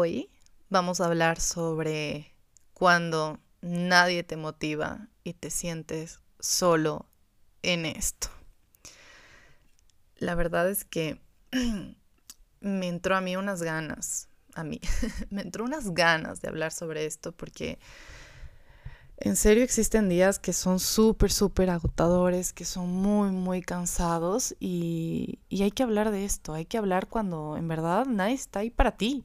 Hoy 0.00 0.30
vamos 0.68 1.00
a 1.00 1.06
hablar 1.06 1.40
sobre 1.40 2.32
cuando 2.72 3.40
nadie 3.62 4.22
te 4.22 4.36
motiva 4.36 5.08
y 5.24 5.32
te 5.32 5.50
sientes 5.50 6.20
solo 6.38 7.06
en 7.62 7.84
esto. 7.84 8.28
La 10.18 10.36
verdad 10.36 10.70
es 10.70 10.84
que 10.84 11.20
me 12.60 12.86
entró 12.86 13.16
a 13.16 13.20
mí 13.20 13.34
unas 13.34 13.60
ganas, 13.60 14.28
a 14.54 14.62
mí, 14.62 14.80
me 15.30 15.42
entró 15.42 15.64
unas 15.64 15.92
ganas 15.92 16.40
de 16.42 16.48
hablar 16.48 16.70
sobre 16.70 17.04
esto 17.04 17.32
porque 17.32 17.80
en 19.16 19.34
serio 19.34 19.64
existen 19.64 20.08
días 20.08 20.38
que 20.38 20.52
son 20.52 20.78
súper, 20.78 21.32
súper 21.32 21.70
agotadores, 21.70 22.52
que 22.52 22.64
son 22.64 22.88
muy, 22.88 23.32
muy 23.32 23.62
cansados 23.62 24.54
y, 24.60 25.40
y 25.48 25.64
hay 25.64 25.72
que 25.72 25.82
hablar 25.82 26.12
de 26.12 26.24
esto, 26.24 26.54
hay 26.54 26.66
que 26.66 26.78
hablar 26.78 27.08
cuando 27.08 27.56
en 27.56 27.66
verdad 27.66 28.06
nadie 28.06 28.34
está 28.34 28.60
ahí 28.60 28.70
para 28.70 28.92
ti. 28.92 29.24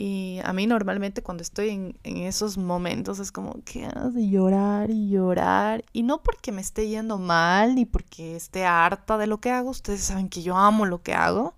Y 0.00 0.38
a 0.44 0.52
mí 0.52 0.68
normalmente 0.68 1.24
cuando 1.24 1.42
estoy 1.42 1.70
en, 1.70 1.98
esos 2.04 2.56
momentos 2.56 3.18
es 3.18 3.32
como 3.32 3.64
que 3.64 3.80
ganas 3.80 4.14
de 4.14 4.28
llorar 4.28 4.90
y 4.90 5.10
llorar. 5.10 5.84
Y 5.92 6.04
no 6.04 6.22
porque 6.22 6.52
me 6.52 6.60
esté 6.60 6.86
yendo 6.86 7.18
mal 7.18 7.74
ni 7.74 7.84
porque 7.84 8.36
esté 8.36 8.64
harta 8.64 9.18
de 9.18 9.26
lo 9.26 9.40
que 9.40 9.50
hago, 9.50 9.70
ustedes 9.70 10.02
saben 10.02 10.28
que 10.28 10.42
yo 10.42 10.56
amo 10.56 10.86
lo 10.86 11.02
que 11.02 11.14
hago, 11.14 11.56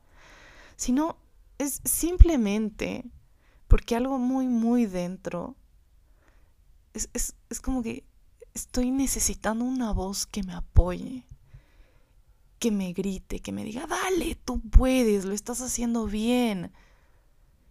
sino 0.76 1.18
es 1.58 1.82
simplemente 1.84 3.04
porque 3.68 3.94
algo 3.94 4.16
muy, 4.16 4.46
muy 4.46 4.86
dentro 4.86 5.54
es, 6.94 7.10
es, 7.12 7.34
es 7.50 7.60
como 7.60 7.82
que 7.82 8.04
estoy 8.54 8.90
necesitando 8.90 9.66
una 9.66 9.92
voz 9.92 10.24
que 10.24 10.44
me 10.44 10.54
apoye, 10.54 11.26
que 12.58 12.70
me 12.70 12.94
grite, 12.94 13.40
que 13.40 13.52
me 13.52 13.64
diga, 13.64 13.86
dale, 13.86 14.34
tú 14.34 14.62
puedes, 14.62 15.26
lo 15.26 15.34
estás 15.34 15.60
haciendo 15.60 16.06
bien. 16.06 16.72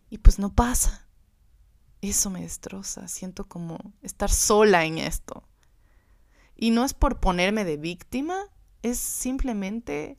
Y 0.09 0.20
pues 0.20 0.40
no 0.40 0.54
pasa. 0.54 1.08
Eso 2.02 2.30
me 2.30 2.41
destroza, 2.41 3.08
siento 3.08 3.47
como 3.47 3.78
estar 4.02 4.31
sola 4.31 4.86
en 4.86 4.97
esto. 4.97 5.44
Y 6.56 6.72
no 6.72 6.86
es 6.86 6.94
por 6.94 7.20
ponerme 7.20 7.66
de 7.66 7.78
víctima, 7.78 8.38
es 8.81 9.00
simplemente 9.00 10.17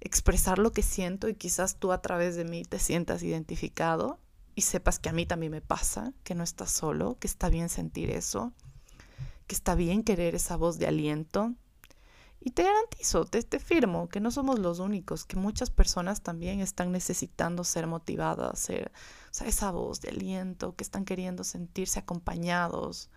expresar 0.00 0.58
lo 0.58 0.72
que 0.72 0.82
siento 0.82 1.28
y 1.28 1.34
quizás 1.34 1.76
tú 1.76 1.92
a 1.92 2.00
través 2.00 2.36
de 2.36 2.44
mí 2.44 2.64
te 2.64 2.78
sientas 2.78 3.22
identificado 3.22 4.18
y 4.54 4.62
sepas 4.62 4.98
que 4.98 5.10
a 5.10 5.12
mí 5.12 5.26
también 5.26 5.52
me 5.52 5.60
pasa, 5.60 6.12
que 6.24 6.34
no 6.34 6.42
estás 6.42 6.70
solo, 6.70 7.18
que 7.18 7.26
está 7.26 7.48
bien 7.48 7.68
sentir 7.68 8.10
eso, 8.10 8.52
que 9.46 9.54
está 9.54 9.74
bien 9.74 10.02
querer 10.02 10.34
esa 10.34 10.56
voz 10.56 10.78
de 10.78 10.86
aliento. 10.86 11.54
Y 12.40 12.52
te 12.52 12.62
garantizo, 12.62 13.26
te, 13.26 13.42
te 13.42 13.58
firmo 13.58 14.08
que 14.08 14.18
no 14.18 14.30
somos 14.30 14.58
los 14.58 14.78
únicos, 14.78 15.26
que 15.26 15.36
muchas 15.36 15.70
personas 15.70 16.22
también 16.22 16.60
están 16.60 16.90
necesitando 16.90 17.64
ser 17.64 17.86
motivadas, 17.86 18.58
ser 18.58 18.92
esa 19.44 19.70
voz 19.70 20.00
de 20.00 20.08
aliento, 20.08 20.74
que 20.74 20.82
están 20.82 21.04
queriendo 21.04 21.44
sentirse 21.44 21.98
acompañados, 21.98 23.10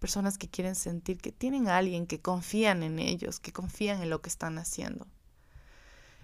personas 0.00 0.38
que 0.38 0.48
quieren 0.48 0.74
sentir 0.74 1.18
que 1.18 1.30
tienen 1.30 1.68
a 1.68 1.76
alguien, 1.76 2.06
que 2.06 2.20
confían 2.20 2.82
en 2.82 2.98
ellos, 2.98 3.38
que 3.38 3.52
confían 3.52 4.02
en 4.02 4.10
lo 4.10 4.20
que 4.20 4.28
están 4.28 4.58
haciendo. 4.58 5.06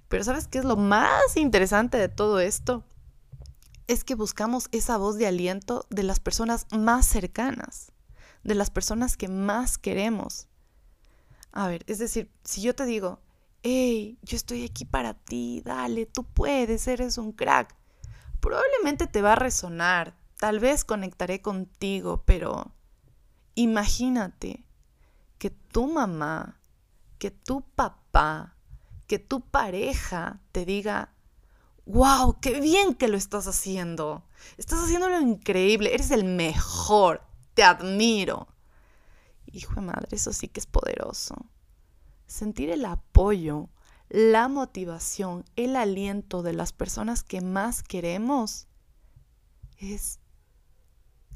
Pero 0.08 0.24
¿sabes 0.24 0.48
qué 0.48 0.58
es 0.58 0.64
lo 0.64 0.76
más 0.76 1.36
interesante 1.36 1.98
de 1.98 2.08
todo 2.08 2.40
esto? 2.40 2.84
es 3.90 4.04
que 4.04 4.14
buscamos 4.14 4.68
esa 4.70 4.96
voz 4.98 5.18
de 5.18 5.26
aliento 5.26 5.84
de 5.90 6.04
las 6.04 6.20
personas 6.20 6.68
más 6.70 7.04
cercanas, 7.06 7.90
de 8.44 8.54
las 8.54 8.70
personas 8.70 9.16
que 9.16 9.26
más 9.26 9.78
queremos. 9.78 10.46
A 11.52 11.66
ver, 11.68 11.84
es 11.86 11.98
decir, 11.98 12.30
si 12.44 12.62
yo 12.62 12.74
te 12.74 12.84
digo, 12.84 13.20
hey, 13.62 14.18
yo 14.22 14.36
estoy 14.36 14.64
aquí 14.64 14.84
para 14.84 15.14
ti, 15.14 15.62
dale, 15.64 16.06
tú 16.06 16.24
puedes, 16.24 16.86
eres 16.86 17.18
un 17.18 17.32
crack, 17.32 17.74
probablemente 18.40 19.06
te 19.06 19.22
va 19.22 19.32
a 19.32 19.36
resonar, 19.36 20.16
tal 20.38 20.60
vez 20.60 20.84
conectaré 20.84 21.42
contigo, 21.42 22.22
pero 22.24 22.72
imagínate 23.54 24.64
que 25.38 25.50
tu 25.50 25.86
mamá, 25.86 26.60
que 27.18 27.30
tu 27.30 27.62
papá, 27.62 28.56
que 29.06 29.18
tu 29.18 29.40
pareja 29.40 30.40
te 30.52 30.64
diga, 30.64 31.12
wow, 31.86 32.38
qué 32.40 32.60
bien 32.60 32.94
que 32.94 33.08
lo 33.08 33.16
estás 33.16 33.46
haciendo. 33.46 34.24
Estás 34.56 34.80
haciéndolo 34.84 35.20
increíble, 35.20 35.92
eres 35.94 36.10
el 36.10 36.24
mejor, 36.24 37.22
te 37.54 37.64
admiro. 37.64 38.48
Hijo 39.52 39.74
de 39.74 39.80
madre, 39.82 40.08
eso 40.12 40.32
sí 40.32 40.48
que 40.48 40.60
es 40.60 40.66
poderoso. 40.66 41.34
Sentir 42.26 42.70
el 42.70 42.84
apoyo, 42.84 43.68
la 44.08 44.48
motivación, 44.48 45.44
el 45.56 45.76
aliento 45.76 46.42
de 46.42 46.52
las 46.52 46.72
personas 46.72 47.22
que 47.22 47.40
más 47.40 47.82
queremos 47.82 48.68
es, 49.78 50.20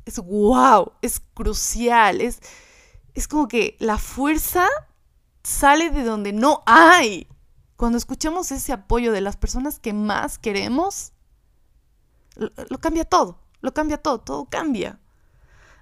es 0.04 0.18
wow, 0.18 0.92
es 1.02 1.20
crucial, 1.34 2.20
es, 2.20 2.40
es 3.14 3.28
como 3.28 3.48
que 3.48 3.76
la 3.80 3.98
fuerza 3.98 4.68
sale 5.42 5.90
de 5.90 6.04
donde 6.04 6.32
no 6.32 6.62
hay. 6.66 7.28
Cuando 7.76 7.98
escuchamos 7.98 8.50
ese 8.52 8.72
apoyo 8.72 9.12
de 9.12 9.20
las 9.20 9.36
personas 9.36 9.78
que 9.78 9.92
más 9.92 10.38
queremos, 10.38 11.12
lo, 12.36 12.78
cambia 12.78 13.04
todo, 13.04 13.38
lo 13.60 13.72
cambia 13.72 13.98
todo, 13.98 14.20
todo 14.20 14.46
cambia. 14.46 14.98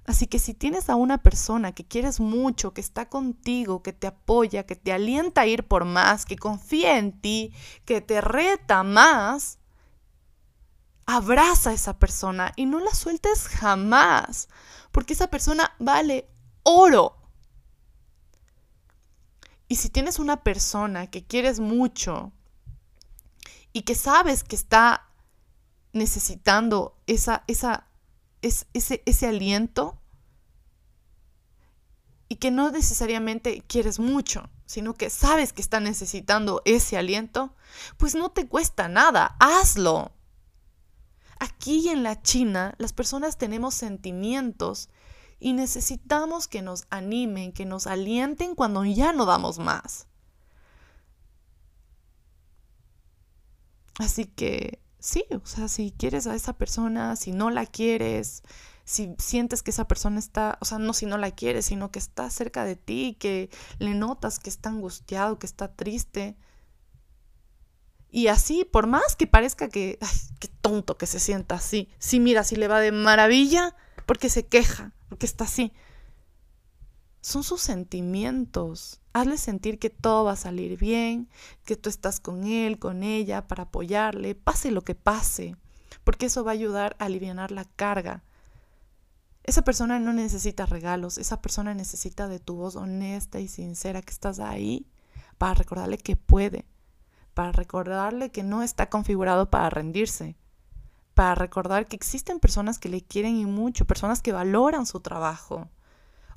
Así 0.05 0.27
que 0.27 0.41
si 0.41 0.53
tienes 0.53 0.91
a 0.91 0.97
una 0.97 1.23
persona 1.23 1.73
que 1.73 1.87
quieres 1.87 2.19
mucho, 2.19 2.75
que 2.75 2.81
está 2.81 3.09
contigo, 3.09 3.83
que 3.83 3.93
te 3.93 4.09
apoya, 4.09 4.67
que 4.67 4.75
te 4.75 4.93
alienta 4.93 5.43
a 5.43 5.47
ir 5.47 5.69
por 5.69 5.85
más, 5.85 6.25
que 6.25 6.37
confía 6.37 6.99
en 6.99 7.21
ti, 7.21 7.53
que 7.85 8.01
te 8.01 8.21
reta 8.21 8.83
más, 8.83 9.59
abraza 11.07 11.71
a 11.71 11.75
esa 11.75 11.99
persona 11.99 12.53
y 12.57 12.67
no 12.67 12.81
la 12.81 12.95
sueltes 12.95 13.47
jamás, 13.47 14.49
porque 14.91 15.13
esa 15.13 15.29
persona 15.29 15.73
vale 15.79 16.29
oro. 16.65 17.17
Y 19.69 19.77
si 19.77 19.89
tienes 19.89 20.19
una 20.19 20.43
persona 20.43 21.07
que 21.07 21.25
quieres 21.25 21.61
mucho 21.61 22.33
y 23.73 23.83
que 23.83 23.95
sabes 23.95 24.43
que 24.45 24.57
está 24.57 25.09
necesitando 25.93 26.99
esa, 27.07 27.45
esa, 27.47 27.87
ese, 28.43 29.03
ese 29.07 29.27
aliento 29.27 29.99
y 32.29 32.37
que 32.37 32.51
no 32.51 32.71
necesariamente 32.71 33.63
quieres 33.67 33.99
mucho, 33.99 34.49
sino 34.67 34.95
que 34.95 35.11
sabes 35.11 35.53
que 35.53 35.63
está 35.63 35.81
necesitando 35.81 36.63
ese 36.65 36.97
aliento, 36.97 37.55
pues 37.99 38.15
no 38.15 38.31
te 38.31 38.49
cuesta 38.49 38.89
nada, 38.89 39.37
hazlo. 39.39 40.13
Aquí 41.39 41.89
en 41.89 42.03
la 42.03 42.23
China 42.23 42.75
las 42.79 42.93
personas 42.93 43.37
tenemos 43.37 43.75
sentimientos 43.75 44.89
y 45.39 45.53
necesitamos 45.53 46.49
que 46.49 46.63
nos 46.63 46.87
animen, 46.89 47.53
que 47.53 47.65
nos 47.67 47.87
alienten 47.87 48.55
cuando 48.55 48.85
ya 48.85 49.13
no 49.13 49.27
damos 49.27 49.59
más. 49.59 50.07
Así 53.99 54.25
que 54.25 54.82
sí, 55.03 55.25
o 55.33 55.47
sea, 55.47 55.69
si 55.69 55.93
quieres 55.99 56.27
a 56.27 56.35
esa 56.35 56.53
persona, 56.55 57.17
si 57.17 57.33
no 57.33 57.51
la 57.51 57.67
quieres, 57.67 58.43
si 58.85 59.15
sientes 59.19 59.63
que 59.63 59.73
esa 59.73 59.89
persona 59.89 60.19
está, 60.19 60.59
o 60.61 60.65
sea, 60.65 60.79
no 60.79 60.93
si 60.93 61.07
no 61.07 61.19
la 61.19 61.33
quieres, 61.33 61.67
sino 61.67 61.91
que 61.91 61.99
está 61.99 62.31
cerca 62.31 62.65
de 62.65 62.77
ti, 62.77 63.17
que 63.19 63.51
le 63.79 63.95
notas 63.95 64.39
que 64.39 64.49
está 64.49 64.71
angustiado, 64.71 65.39
que 65.39 65.47
está 65.47 65.75
triste. 65.75 66.37
Y 68.11 68.29
así, 68.29 68.65
por 68.65 68.87
más 68.87 69.17
que 69.17 69.27
parezca 69.27 69.69
que, 69.69 69.99
ay, 70.01 70.17
qué 70.39 70.49
tonto 70.61 70.97
que 70.99 71.07
se 71.07 71.19
sienta 71.19 71.57
así, 71.57 71.89
sí, 71.99 72.21
mira, 72.21 72.45
si 72.45 72.57
le 72.57 72.69
va 72.69 72.79
de 72.81 72.93
maravilla, 72.93 73.75
porque 74.07 74.29
se 74.29 74.47
queja, 74.47 74.93
porque 75.09 75.27
está 75.27 75.45
así. 75.45 75.73
Son 77.23 77.45
sus 77.45 77.63
sentimientos. 77.63 79.01
Hazle 79.13 79.39
sentir 79.39 79.79
que 79.79 79.91
todo 79.91 80.25
va 80.25 80.33
a 80.33 80.37
salir 80.37 80.77
bien, 80.77 81.29
que 81.65 81.77
tú 81.77 81.89
estás 81.89 82.19
con 82.19 82.45
él, 82.45 82.81
con 82.81 83.05
ella, 83.05 83.47
para 83.47 83.65
apoyarle, 83.65 84.35
pase 84.35 84.73
lo 84.73 84.83
que 84.83 84.97
pase, 84.97 85.57
porque 86.03 86.27
eso 86.27 86.43
va 86.43 86.51
a 86.51 86.55
ayudar 86.55 86.97
a 86.99 87.05
aliviar 87.05 87.53
la 87.53 87.65
carga. 87.65 88.25
Esa 89.45 89.63
persona 89.63 90.01
no 90.01 90.13
necesita 90.13 90.67
regalos, 90.67 91.17
esa 91.17 91.41
persona 91.41 91.75
necesita 91.75 92.27
de 92.27 92.41
tu 92.41 92.57
voz 92.57 92.75
honesta 92.75 93.39
y 93.39 93.47
sincera 93.47 94.03
que 94.03 94.13
estás 94.13 94.41
ahí 94.41 94.89
para 95.39 95.55
recordarle 95.55 95.99
que 95.99 96.17
puede, 96.17 96.67
para 97.35 97.53
recordarle 97.53 98.33
que 98.33 98.43
no 98.43 98.65
está 98.65 98.89
configurado 98.89 99.49
para 99.49 99.71
rendirse, 99.71 100.37
para 101.15 101.37
recordar 101.37 101.87
que 101.87 101.95
existen 101.95 102.41
personas 102.41 102.81
que 102.81 102.89
le 102.89 103.03
quieren 103.03 103.37
y 103.37 103.47
mucho, 103.47 103.85
personas 103.85 104.23
que 104.23 104.33
valoran 104.33 104.87
su 104.87 104.99
trabajo. 104.99 105.69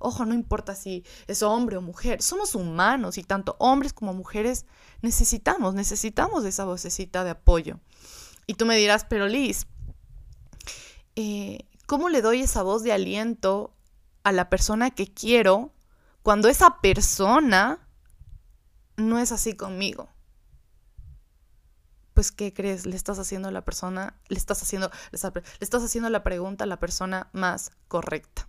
Ojo, 0.06 0.24
no 0.24 0.36
importa 0.36 0.76
si 0.76 1.04
es 1.26 1.42
hombre 1.42 1.78
o 1.78 1.82
mujer, 1.82 2.22
somos 2.22 2.54
humanos 2.54 3.18
y 3.18 3.24
tanto 3.24 3.56
hombres 3.58 3.92
como 3.92 4.14
mujeres 4.14 4.68
necesitamos, 5.02 5.74
necesitamos 5.74 6.46
esa 6.46 6.64
vocecita 6.64 7.24
de 7.24 7.32
apoyo. 7.32 7.80
Y 8.46 8.54
tú 8.54 8.68
me 8.68 8.78
dirás, 8.78 9.04
pero 9.04 9.28
Liz, 9.28 9.66
eh, 11.16 11.66
¿cómo 11.88 12.10
le 12.10 12.22
doy 12.22 12.42
esa 12.42 12.62
voz 12.62 12.84
de 12.84 12.92
aliento 12.92 13.74
a 14.24 14.32
la 14.32 14.48
persona 14.48 14.92
que 14.92 15.12
quiero 15.12 15.74
cuando 16.22 16.50
esa 16.50 16.82
persona 16.82 17.80
no 18.98 19.18
es 19.18 19.32
así 19.32 19.56
conmigo? 19.56 20.10
pues 22.14 22.32
¿qué 22.32 22.54
crees? 22.54 22.86
Le 22.86 22.96
estás 22.96 23.20
haciendo 23.20 23.50
a 23.50 23.52
la 23.52 23.66
persona, 23.66 24.18
le 24.30 24.38
estás 24.38 24.62
haciendo, 24.62 24.90
le 25.12 25.44
estás 25.60 25.84
haciendo 25.84 26.10
la 26.10 26.24
pregunta 26.24 26.64
a 26.64 26.68
la 26.68 26.80
persona 26.80 27.28
más 27.34 27.72
correcta. 27.90 28.48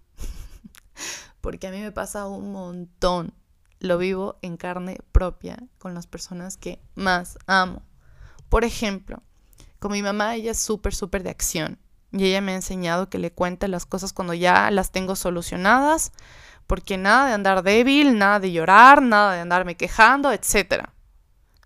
Porque 1.40 1.66
a 1.66 1.70
mí 1.70 1.80
me 1.80 1.92
pasa 1.92 2.26
un 2.26 2.52
montón. 2.52 3.34
Lo 3.78 3.98
vivo 3.98 4.38
en 4.42 4.56
carne 4.56 4.98
propia 5.12 5.58
con 5.78 5.94
las 5.94 6.06
personas 6.06 6.56
que 6.56 6.80
más 6.94 7.38
amo. 7.46 7.82
Por 8.48 8.64
ejemplo, 8.64 9.22
con 9.78 9.92
mi 9.92 10.02
mamá, 10.02 10.34
ella 10.34 10.52
es 10.52 10.58
súper, 10.58 10.94
súper 10.94 11.22
de 11.22 11.30
acción. 11.30 11.78
Y 12.12 12.24
ella 12.24 12.40
me 12.40 12.52
ha 12.52 12.56
enseñado 12.56 13.10
que 13.10 13.18
le 13.18 13.32
cuente 13.32 13.68
las 13.68 13.84
cosas 13.84 14.12
cuando 14.12 14.32
ya 14.32 14.70
las 14.70 14.92
tengo 14.92 15.16
solucionadas. 15.16 16.12
Porque 16.66 16.96
nada 16.96 17.28
de 17.28 17.34
andar 17.34 17.62
débil, 17.62 18.18
nada 18.18 18.40
de 18.40 18.52
llorar, 18.52 19.02
nada 19.02 19.34
de 19.34 19.40
andarme 19.40 19.76
quejando, 19.76 20.32
etc. 20.32 20.88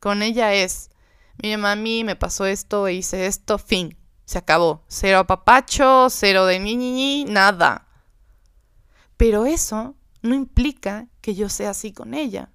Con 0.00 0.22
ella 0.22 0.52
es, 0.52 0.90
mi 1.42 1.52
mamá 1.52 1.72
a 1.72 1.76
mí 1.76 2.04
me 2.04 2.16
pasó 2.16 2.44
esto, 2.44 2.88
hice 2.88 3.26
esto, 3.26 3.58
fin, 3.58 3.96
se 4.24 4.38
acabó. 4.38 4.84
Cero 4.88 5.20
apapacho, 5.20 6.08
cero 6.10 6.44
de 6.46 6.58
ni, 6.58 6.76
ni, 6.76 6.92
ni, 6.92 7.24
nada. 7.24 7.86
Pero 9.20 9.44
eso 9.44 9.96
no 10.22 10.34
implica 10.34 11.06
que 11.20 11.34
yo 11.34 11.50
sea 11.50 11.70
así 11.70 11.92
con 11.92 12.14
ella. 12.14 12.48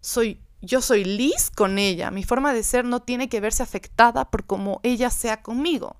Soy, 0.00 0.40
yo 0.60 0.80
soy 0.80 1.02
Liz 1.02 1.50
con 1.50 1.76
ella. 1.76 2.12
Mi 2.12 2.22
forma 2.22 2.54
de 2.54 2.62
ser 2.62 2.84
no 2.84 3.02
tiene 3.02 3.28
que 3.28 3.40
verse 3.40 3.64
afectada 3.64 4.30
por 4.30 4.46
cómo 4.46 4.78
ella 4.84 5.10
sea 5.10 5.42
conmigo. 5.42 5.96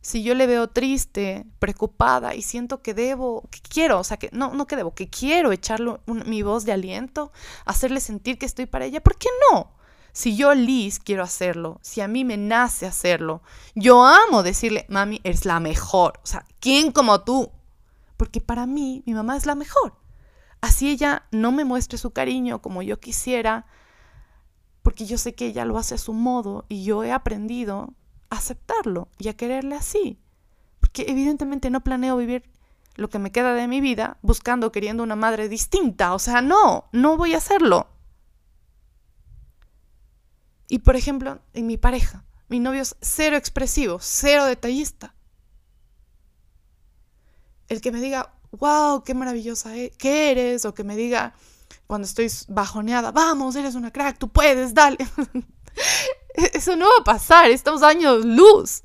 Si 0.00 0.24
yo 0.24 0.34
le 0.34 0.48
veo 0.48 0.70
triste, 0.70 1.46
preocupada 1.60 2.34
y 2.34 2.42
siento 2.42 2.82
que 2.82 2.92
debo, 2.92 3.48
que 3.52 3.60
quiero, 3.60 4.00
o 4.00 4.04
sea, 4.04 4.16
que 4.16 4.30
no, 4.32 4.52
no 4.52 4.66
que 4.66 4.74
debo, 4.74 4.96
que 4.96 5.08
quiero 5.08 5.52
echarle 5.52 5.98
mi 6.06 6.42
voz 6.42 6.64
de 6.64 6.72
aliento, 6.72 7.30
hacerle 7.66 8.00
sentir 8.00 8.36
que 8.36 8.46
estoy 8.46 8.66
para 8.66 8.86
ella, 8.86 9.00
¿por 9.00 9.16
qué 9.16 9.28
no? 9.52 9.76
Si 10.10 10.36
yo, 10.36 10.54
Liz, 10.54 10.98
quiero 10.98 11.22
hacerlo, 11.22 11.78
si 11.82 12.00
a 12.00 12.08
mí 12.08 12.24
me 12.24 12.36
nace 12.36 12.84
hacerlo, 12.84 13.42
yo 13.76 14.04
amo 14.04 14.42
decirle, 14.42 14.86
mami, 14.88 15.20
eres 15.22 15.44
la 15.44 15.60
mejor. 15.60 16.18
O 16.24 16.26
sea, 16.26 16.44
¿quién 16.58 16.90
como 16.90 17.20
tú? 17.20 17.52
Porque 18.18 18.42
para 18.42 18.66
mí, 18.66 19.02
mi 19.06 19.14
mamá 19.14 19.36
es 19.38 19.46
la 19.46 19.54
mejor. 19.54 19.96
Así 20.60 20.90
ella 20.90 21.26
no 21.30 21.52
me 21.52 21.64
muestre 21.64 21.96
su 21.96 22.10
cariño 22.10 22.60
como 22.60 22.82
yo 22.82 23.00
quisiera, 23.00 23.64
porque 24.82 25.06
yo 25.06 25.16
sé 25.16 25.34
que 25.34 25.46
ella 25.46 25.64
lo 25.64 25.78
hace 25.78 25.94
a 25.94 25.98
su 25.98 26.12
modo 26.12 26.66
y 26.68 26.84
yo 26.84 27.04
he 27.04 27.12
aprendido 27.12 27.94
a 28.28 28.36
aceptarlo 28.36 29.08
y 29.18 29.28
a 29.28 29.36
quererle 29.36 29.76
así. 29.76 30.20
Porque 30.80 31.06
evidentemente 31.08 31.70
no 31.70 31.82
planeo 31.82 32.16
vivir 32.16 32.50
lo 32.96 33.08
que 33.08 33.20
me 33.20 33.30
queda 33.30 33.54
de 33.54 33.68
mi 33.68 33.80
vida 33.80 34.18
buscando, 34.22 34.72
queriendo 34.72 35.04
una 35.04 35.16
madre 35.16 35.48
distinta. 35.48 36.12
O 36.12 36.18
sea, 36.18 36.42
no, 36.42 36.88
no 36.92 37.16
voy 37.16 37.34
a 37.34 37.38
hacerlo. 37.38 37.86
Y 40.68 40.80
por 40.80 40.96
ejemplo, 40.96 41.40
en 41.54 41.68
mi 41.68 41.76
pareja, 41.76 42.24
mi 42.48 42.58
novio 42.58 42.82
es 42.82 42.96
cero 43.00 43.36
expresivo, 43.36 43.98
cero 44.00 44.44
detallista. 44.44 45.14
El 47.68 47.80
que 47.80 47.92
me 47.92 48.00
diga, 48.00 48.32
wow, 48.52 49.02
qué 49.04 49.14
maravillosa 49.14 49.76
e-, 49.76 49.90
que 49.90 50.30
eres, 50.30 50.64
o 50.64 50.74
que 50.74 50.84
me 50.84 50.96
diga 50.96 51.34
cuando 51.86 52.06
estoy 52.06 52.30
bajoneada, 52.48 53.12
vamos, 53.12 53.56
eres 53.56 53.74
una 53.74 53.90
crack, 53.90 54.18
tú 54.18 54.28
puedes, 54.28 54.74
dale. 54.74 54.98
Eso 56.34 56.76
no 56.76 56.86
va 56.86 57.00
a 57.00 57.04
pasar, 57.04 57.50
estamos 57.50 57.82
años 57.82 58.24
luz. 58.24 58.82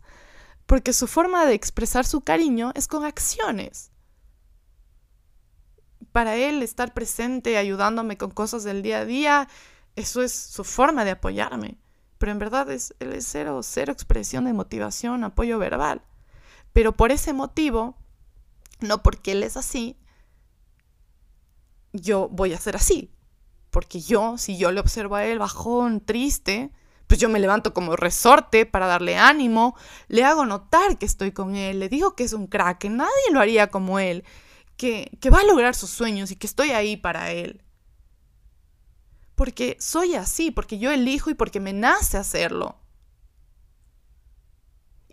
Porque 0.66 0.94
su 0.94 1.08
forma 1.08 1.46
de 1.46 1.54
expresar 1.54 2.06
su 2.06 2.22
cariño 2.22 2.72
es 2.76 2.88
con 2.88 3.04
acciones. 3.04 3.92
Para 6.12 6.36
él 6.36 6.64
estar 6.64 6.94
presente, 6.94 7.58
ayudándome 7.58 8.18
con 8.18 8.32
cosas 8.32 8.64
del 8.64 8.82
día 8.82 9.00
a 9.00 9.06
día, 9.06 9.50
eso 9.96 10.22
es 10.22 10.32
su 10.34 10.64
forma 10.64 11.04
de 11.04 11.12
apoyarme. 11.12 11.78
Pero 12.18 12.32
en 12.32 12.40
verdad 12.40 12.72
es, 12.72 12.96
él 13.00 13.12
es 13.12 13.28
cero, 13.28 13.60
cero 13.64 13.92
expresión 13.92 14.46
de 14.46 14.54
motivación, 14.54 15.24
apoyo 15.24 15.60
verbal. 15.60 16.02
Pero 16.72 16.94
por 16.94 17.12
ese 17.12 17.34
motivo, 17.34 17.98
no 18.80 19.04
porque 19.04 19.34
él 19.34 19.44
es 19.44 19.58
así, 19.58 19.98
yo 21.94 22.30
voy 22.30 22.54
a 22.54 22.60
ser 22.60 22.76
así. 22.76 23.12
Porque 23.70 24.02
yo, 24.02 24.38
si 24.38 24.58
yo 24.58 24.72
le 24.72 24.80
observo 24.80 25.16
a 25.16 25.26
él 25.26 25.40
bajón, 25.40 26.00
triste, 26.00 26.72
pues 27.08 27.20
yo 27.20 27.30
me 27.30 27.40
levanto 27.40 27.74
como 27.74 27.96
resorte 27.96 28.66
para 28.66 28.88
darle 28.88 29.18
ánimo, 29.18 29.76
le 30.08 30.24
hago 30.24 30.46
notar 30.46 30.98
que 30.98 31.06
estoy 31.06 31.32
con 31.32 31.56
él, 31.56 31.80
le 31.80 31.90
digo 31.90 32.16
que 32.16 32.24
es 32.24 32.34
un 32.34 32.48
crack, 32.48 32.80
que 32.80 32.90
nadie 32.90 33.32
lo 33.32 33.40
haría 33.40 33.68
como 33.68 34.00
él, 34.00 34.24
que, 34.78 35.18
que 35.20 35.30
va 35.30 35.40
a 35.40 35.46
lograr 35.46 35.76
sus 35.76 35.90
sueños 35.90 36.32
y 36.32 36.36
que 36.36 36.48
estoy 36.48 36.72
ahí 36.72 36.98
para 36.98 37.32
él 37.32 37.64
porque 39.36 39.78
soy 39.80 40.16
así, 40.16 40.52
porque 40.52 40.78
yo 40.78 40.92
elijo 40.92 41.30
y 41.30 41.34
porque 41.34 41.60
me 41.60 41.74
nace 41.74 42.18
hacerlo. 42.18 42.78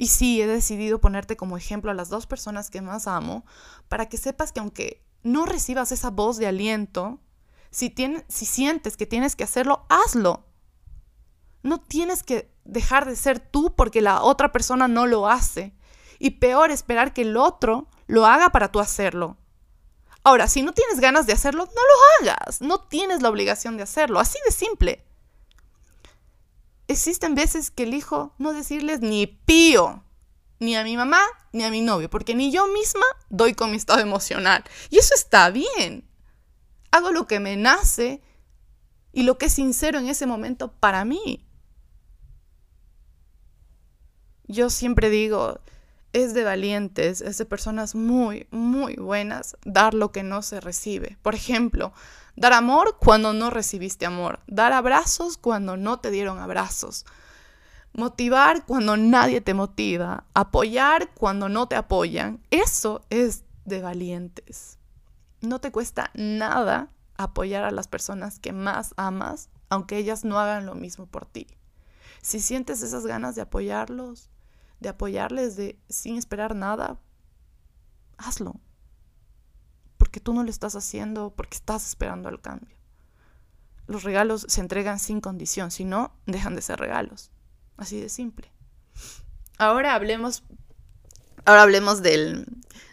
Y 0.00 0.06
sí, 0.06 0.41
he 0.41 0.47
decidido 0.47 0.99
ponerte 0.99 1.37
como 1.37 1.58
ejemplo 1.58 1.91
a 1.91 1.94
las 1.94 2.08
dos 2.08 2.26
personas 2.26 2.70
que 2.70 2.81
más 2.81 3.06
amo, 3.06 3.44
para 3.87 4.08
que 4.08 4.17
sepas 4.17 4.50
que 4.50 4.61
aunque 4.61 5.05
no 5.23 5.44
recibas 5.44 5.93
esa 5.93 6.08
voz 6.08 6.38
de 6.38 6.47
aliento, 6.47 7.20
si, 7.70 7.94
si 8.29 8.47
sientes 8.47 8.97
que 8.97 9.05
tienes 9.05 9.37
que 9.37 9.44
hacerlo, 9.44 9.85
hazlo. 9.91 10.47
No 11.62 11.82
tienes 11.82 12.23
que 12.23 12.50
dejar 12.64 13.05
de 13.05 13.14
ser 13.14 13.41
tú 13.41 13.76
porque 13.76 14.00
la 14.00 14.23
otra 14.23 14.52
persona 14.52 14.88
no 14.88 15.06
lo 15.06 15.29
hace. 15.29 15.75
Y 16.19 16.31
peor, 16.31 16.70
esperar 16.70 17.12
que 17.12 17.20
el 17.20 17.37
otro 17.37 17.87
lo 18.06 18.25
haga 18.25 18.49
para 18.49 18.73
tú 18.73 18.81
hacerlo. 18.81 19.37
Ahora, 20.25 20.49
si 20.49 20.62
no 20.62 20.73
tienes 20.73 21.00
ganas 21.00 21.26
de 21.26 21.35
hacerlo, 21.35 21.67
no 21.67 21.73
lo 21.82 22.31
hagas. 22.31 22.62
No 22.62 22.81
tienes 22.81 23.20
la 23.20 23.29
obligación 23.29 23.76
de 23.76 23.82
hacerlo. 23.82 24.19
Así 24.19 24.38
de 24.46 24.53
simple. 24.53 25.05
Existen 26.90 27.37
veces 27.37 27.70
que 27.70 27.84
elijo 27.84 28.34
no 28.38 28.52
decirles 28.52 28.98
ni 28.98 29.28
pío, 29.28 30.02
ni 30.58 30.75
a 30.75 30.82
mi 30.82 30.96
mamá, 30.96 31.22
ni 31.52 31.62
a 31.62 31.70
mi 31.70 31.82
novio, 31.82 32.10
porque 32.10 32.34
ni 32.34 32.50
yo 32.50 32.66
misma 32.66 33.06
doy 33.28 33.54
con 33.54 33.70
mi 33.70 33.76
estado 33.76 34.00
emocional. 34.00 34.64
Y 34.90 34.98
eso 34.98 35.14
está 35.14 35.50
bien. 35.50 36.10
Hago 36.90 37.12
lo 37.12 37.28
que 37.28 37.38
me 37.38 37.56
nace 37.56 38.20
y 39.12 39.22
lo 39.22 39.38
que 39.38 39.46
es 39.46 39.52
sincero 39.52 40.00
en 40.00 40.08
ese 40.08 40.26
momento 40.26 40.72
para 40.72 41.04
mí. 41.04 41.46
Yo 44.48 44.69
siempre 44.69 45.10
digo, 45.10 45.60
es 46.12 46.34
de 46.34 46.44
valientes, 46.44 47.20
es 47.20 47.38
de 47.38 47.44
personas 47.44 47.94
muy, 47.94 48.46
muy 48.50 48.96
buenas 48.96 49.56
dar 49.64 49.94
lo 49.94 50.12
que 50.12 50.22
no 50.22 50.42
se 50.42 50.60
recibe. 50.60 51.18
Por 51.22 51.34
ejemplo, 51.34 51.92
dar 52.36 52.52
amor 52.52 52.96
cuando 52.98 53.32
no 53.32 53.50
recibiste 53.50 54.06
amor, 54.06 54.40
dar 54.46 54.72
abrazos 54.72 55.36
cuando 55.36 55.76
no 55.76 56.00
te 56.00 56.10
dieron 56.10 56.38
abrazos, 56.38 57.06
motivar 57.92 58.64
cuando 58.66 58.96
nadie 58.96 59.40
te 59.40 59.54
motiva, 59.54 60.24
apoyar 60.34 61.10
cuando 61.14 61.48
no 61.48 61.68
te 61.68 61.76
apoyan. 61.76 62.40
Eso 62.50 63.05
es 63.10 63.44
de 63.64 63.81
valientes. 63.81 64.79
No 65.40 65.60
te 65.60 65.70
cuesta 65.70 66.10
nada 66.14 66.90
apoyar 67.17 67.64
a 67.64 67.70
las 67.70 67.88
personas 67.88 68.38
que 68.38 68.52
más 68.52 68.94
amas, 68.96 69.48
aunque 69.69 69.96
ellas 69.98 70.24
no 70.24 70.38
hagan 70.38 70.67
lo 70.67 70.74
mismo 70.74 71.06
por 71.06 71.26
ti. 71.26 71.46
Si 72.22 72.40
sientes 72.40 72.82
esas 72.82 73.06
ganas 73.06 73.34
de 73.34 73.43
apoyarlos, 73.43 74.31
de 74.81 74.89
apoyarles 74.89 75.56
de 75.56 75.79
sin 75.89 76.17
esperar 76.17 76.55
nada, 76.55 76.99
hazlo. 78.17 78.56
Porque 79.99 80.20
tú 80.20 80.32
no 80.32 80.43
lo 80.43 80.51
estás 80.51 80.75
haciendo 80.75 81.31
porque 81.37 81.56
estás 81.56 81.87
esperando 81.87 82.29
el 82.29 82.41
cambio. 82.41 82.77
Los 83.87 84.05
regalos 84.05 84.46
se 84.49 84.60
entregan 84.60 84.99
sin 84.99 85.20
condición, 85.20 85.70
si 85.70 85.84
no, 85.84 86.13
dejan 86.27 86.55
de 86.55 86.63
ser 86.63 86.79
regalos. 86.79 87.31
Así 87.77 88.01
de 88.01 88.08
simple. 88.08 88.51
Ahora 89.58 89.94
hablemos, 89.94 90.43
ahora 91.44 91.63
hablemos 91.63 92.03
del, 92.03 92.46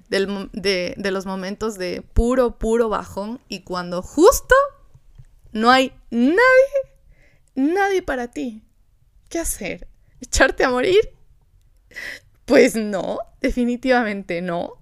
del, 0.09 0.49
de, 0.51 0.95
de 0.97 1.11
los 1.11 1.25
momentos 1.25 1.77
de 1.77 2.01
puro, 2.01 2.57
puro 2.57 2.89
bajón 2.89 3.39
y 3.47 3.61
cuando 3.61 4.01
justo 4.01 4.55
no 5.51 5.71
hay 5.71 5.93
nadie, 6.09 6.41
nadie 7.55 8.01
para 8.01 8.29
ti. 8.29 8.63
¿Qué 9.29 9.39
hacer? 9.39 9.87
¿Echarte 10.19 10.63
a 10.63 10.69
morir? 10.69 11.16
Pues 12.45 12.75
no, 12.75 13.19
definitivamente 13.41 14.41
no. 14.41 14.73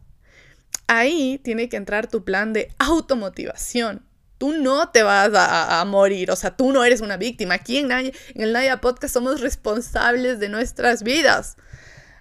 Ahí 0.88 1.40
tiene 1.44 1.68
que 1.68 1.78
entrar 1.78 2.08
tu 2.08 2.24
plan 2.24 2.54
de 2.54 2.72
automotivación. 2.78 4.06
Tú 4.38 4.52
no 4.52 4.90
te 4.90 5.02
vas 5.02 5.32
a, 5.34 5.84
morir, 5.86 6.30
o 6.30 6.36
sea, 6.36 6.56
tú 6.56 6.72
no 6.72 6.84
eres 6.84 7.02
una 7.02 7.18
víctima. 7.18 7.56
Aquí 7.56 7.78
en, 7.78 7.92
en 7.92 8.12
el 8.36 8.54
Naya 8.54 8.82
Podcast 8.82 9.14
somos 9.14 9.42
responsables 9.42 10.40
de 10.40 10.50
nuestras 10.50 11.04
vidas. 11.04 11.58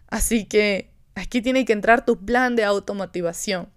Así 0.08 0.44
que 0.44 0.90
aquí 1.14 1.42
tiene 1.42 1.64
que 1.64 1.72
entrar 1.72 2.04
tu 2.04 2.24
plan 2.24 2.56
de 2.56 2.64
automotivación. 2.64 3.68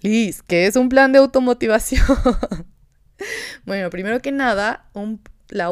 Liz, 0.00 0.42
¿qué 0.42 0.66
es 0.66 0.76
un 0.76 0.88
plan 0.88 1.12
de 1.12 1.18
automotivación? 1.18 2.04
bueno, 3.64 3.90
primero 3.90 4.20
que 4.20 4.32
nada, 4.32 4.88
un 4.92 5.20
la, 5.48 5.70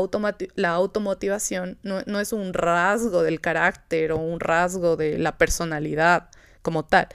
la 0.54 0.70
automotivación 0.70 1.78
no, 1.82 2.02
no, 2.06 2.20
es 2.20 2.32
un 2.32 2.54
rasgo 2.54 3.22
del 3.22 3.40
carácter 3.40 4.12
o 4.12 4.18
un 4.18 4.40
rasgo 4.40 4.96
de 4.96 5.18
la 5.18 5.38
personalidad 5.38 6.30
como 6.62 6.84
tal. 6.84 7.08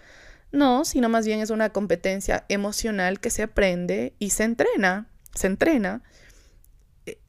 No, 0.51 0.85
sino 0.85 1.09
más 1.09 1.25
bien 1.25 1.39
es 1.39 1.49
una 1.49 1.69
competencia 1.69 2.45
emocional 2.49 3.19
que 3.19 3.29
se 3.29 3.43
aprende 3.43 4.13
y 4.19 4.31
se 4.31 4.43
entrena, 4.43 5.07
se 5.33 5.47
entrena 5.47 6.03
eh, 7.05 7.19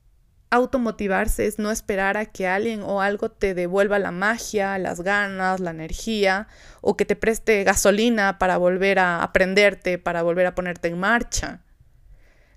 automotivarse 0.50 1.46
es 1.46 1.58
no 1.58 1.70
esperar 1.70 2.16
a 2.16 2.26
que 2.26 2.48
alguien 2.48 2.82
o 2.82 3.00
algo 3.00 3.30
te 3.30 3.54
devuelva 3.54 3.98
la 4.00 4.10
magia, 4.10 4.76
las 4.78 5.02
ganas, 5.02 5.60
la 5.60 5.70
energía, 5.70 6.48
o 6.80 6.96
que 6.96 7.04
te 7.04 7.16
preste 7.16 7.62
gasolina 7.64 8.38
para 8.38 8.56
volver 8.56 8.98
a 8.98 9.22
aprenderte, 9.22 9.98
para 9.98 10.22
volver 10.22 10.46
a 10.46 10.54
ponerte 10.54 10.88
en 10.88 10.98
marcha. 10.98 11.60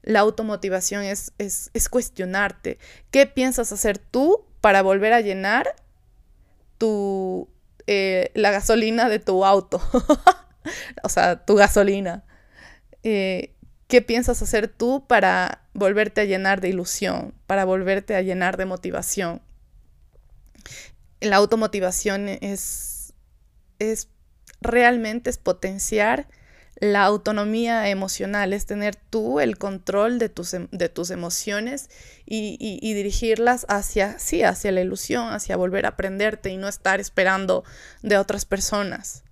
La 0.06 0.20
automotivación 0.20 1.02
es, 1.02 1.34
es, 1.40 1.90
cuestionarte. 1.90 2.78
¿Qué 3.10 3.26
piensas 3.26 3.72
hacer 3.72 3.98
tú 3.98 4.46
para 4.62 4.84
volver 4.84 5.14
a 5.14 5.22
llenar 5.22 5.76
tu, 6.78 7.50
eh, 7.88 8.30
la 8.36 8.52
gasolina 8.52 9.10
de 9.10 9.18
tu 9.18 9.44
auto? 9.44 9.82
o 11.04 11.10
sea, 11.10 11.44
tu 11.44 11.56
gasolina. 11.56 12.24
Eh, 13.02 13.56
¿Qué 13.88 14.04
piensas 14.04 14.44
hacer 14.44 14.68
tú 14.68 15.06
para 15.08 15.64
volverte 15.74 16.22
a 16.22 16.26
llenar 16.26 16.62
de 16.62 16.70
ilusión, 16.70 17.34
para 17.48 17.66
volverte 17.66 18.16
a 18.16 18.22
llenar 18.22 18.58
de 18.58 18.66
motivación? 18.66 19.42
La 21.20 21.38
automotivación 21.38 22.30
es, 22.30 23.14
es 23.80 24.10
realmente 24.62 25.32
es 25.32 25.40
potenciar 25.40 26.28
la 26.78 27.06
autonomía 27.06 27.90
emocional, 27.90 28.52
es 28.52 28.66
tener 28.66 28.96
tú 28.96 29.40
el 29.40 29.58
control 29.58 30.20
de 30.20 30.30
tus, 30.30 30.54
em, 30.54 30.68
de 30.72 30.90
tus 30.90 31.10
emociones 31.10 31.90
y, 32.26 32.94
dirigirlas 32.94 33.66
hacia, 33.70 34.20
sí, 34.20 34.44
hacia 34.44 34.72
la 34.72 34.82
ilusión, 34.82 35.32
hacia 35.32 35.56
volver 35.56 35.86
a 35.86 35.90
aprenderte 35.90 36.50
y 36.50 36.58
no 36.58 36.68
estar 36.68 37.00
esperando 37.00 37.64
de 38.02 38.18
otras 38.18 38.46
personas. 38.46 39.24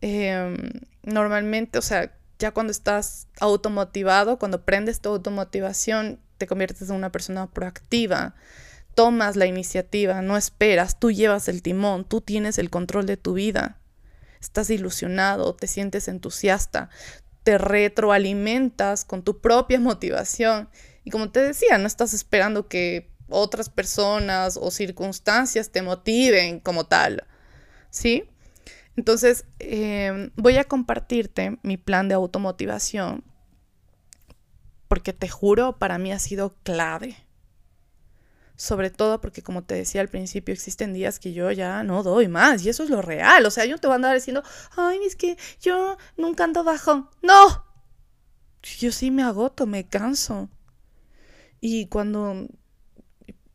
Em, 0.00 0.56
normalmente, 1.02 1.78
o 1.78 1.82
sea, 1.82 2.14
ya 2.38 2.52
cuando 2.52 2.70
estás 2.70 3.28
automotivado, 3.40 4.38
cuando 4.38 4.64
prendes 4.64 5.00
tu 5.00 5.10
automotivación, 5.10 6.20
te 6.38 6.46
conviertes 6.46 6.90
en 6.90 6.96
una 6.96 7.12
persona 7.12 7.50
proactiva, 7.50 8.34
tomas 8.94 9.36
la 9.36 9.46
iniciativa, 9.46 10.22
no 10.22 10.36
esperas, 10.36 10.98
tú 10.98 11.10
llevas 11.10 11.48
el 11.48 11.62
timón, 11.62 12.04
tú 12.04 12.20
tienes 12.20 12.58
el 12.58 12.70
control 12.70 13.06
de 13.06 13.16
tu 13.16 13.34
vida. 13.34 13.78
Estás 14.44 14.68
ilusionado, 14.68 15.54
te 15.54 15.66
sientes 15.66 16.06
entusiasta, 16.06 16.90
te 17.42 17.56
retroalimentas 17.56 19.04
con 19.04 19.22
tu 19.22 19.40
propia 19.40 19.80
motivación. 19.80 20.68
Y 21.02 21.10
como 21.10 21.30
te 21.30 21.40
decía, 21.40 21.78
no 21.78 21.86
estás 21.86 22.12
esperando 22.12 22.68
que 22.68 23.10
otras 23.28 23.70
personas 23.70 24.58
o 24.60 24.70
circunstancias 24.70 25.70
te 25.70 25.80
motiven 25.82 26.60
como 26.60 26.84
tal. 26.86 27.26
¿Sí? 27.90 28.24
Entonces, 28.96 29.46
em, 29.58 30.30
voy 30.36 30.58
a 30.58 30.64
compartirte 30.64 31.58
mi 31.62 31.76
plan 31.76 32.08
de 32.08 32.14
automotivación 32.14 33.24
porque 34.88 35.12
te 35.12 35.28
juro, 35.28 35.78
para 35.78 35.98
mí 35.98 36.12
ha 36.12 36.18
sido 36.18 36.54
clave. 36.62 37.16
Sobre 38.56 38.90
todo 38.90 39.20
porque, 39.20 39.42
como 39.42 39.64
te 39.64 39.74
decía 39.74 40.00
al 40.00 40.08
principio, 40.08 40.52
existen 40.52 40.92
días 40.92 41.18
que 41.18 41.32
yo 41.32 41.50
ya 41.50 41.82
no 41.82 42.02
doy 42.02 42.28
más 42.28 42.64
y 42.64 42.68
eso 42.68 42.84
es 42.84 42.90
lo 42.90 43.02
real. 43.02 43.44
O 43.46 43.50
sea, 43.50 43.64
yo 43.64 43.78
te 43.78 43.88
voy 43.88 43.94
a 43.94 43.96
andar 43.96 44.14
diciendo, 44.14 44.42
ay, 44.76 45.00
es 45.04 45.16
que 45.16 45.36
yo 45.60 45.96
nunca 46.16 46.44
ando 46.44 46.62
bajo. 46.62 47.10
¡No! 47.20 47.64
Yo 48.62 48.92
sí 48.92 49.10
me 49.10 49.22
agoto, 49.22 49.66
me 49.66 49.88
canso. 49.88 50.48
Y 51.60 51.86
cuando 51.86 52.46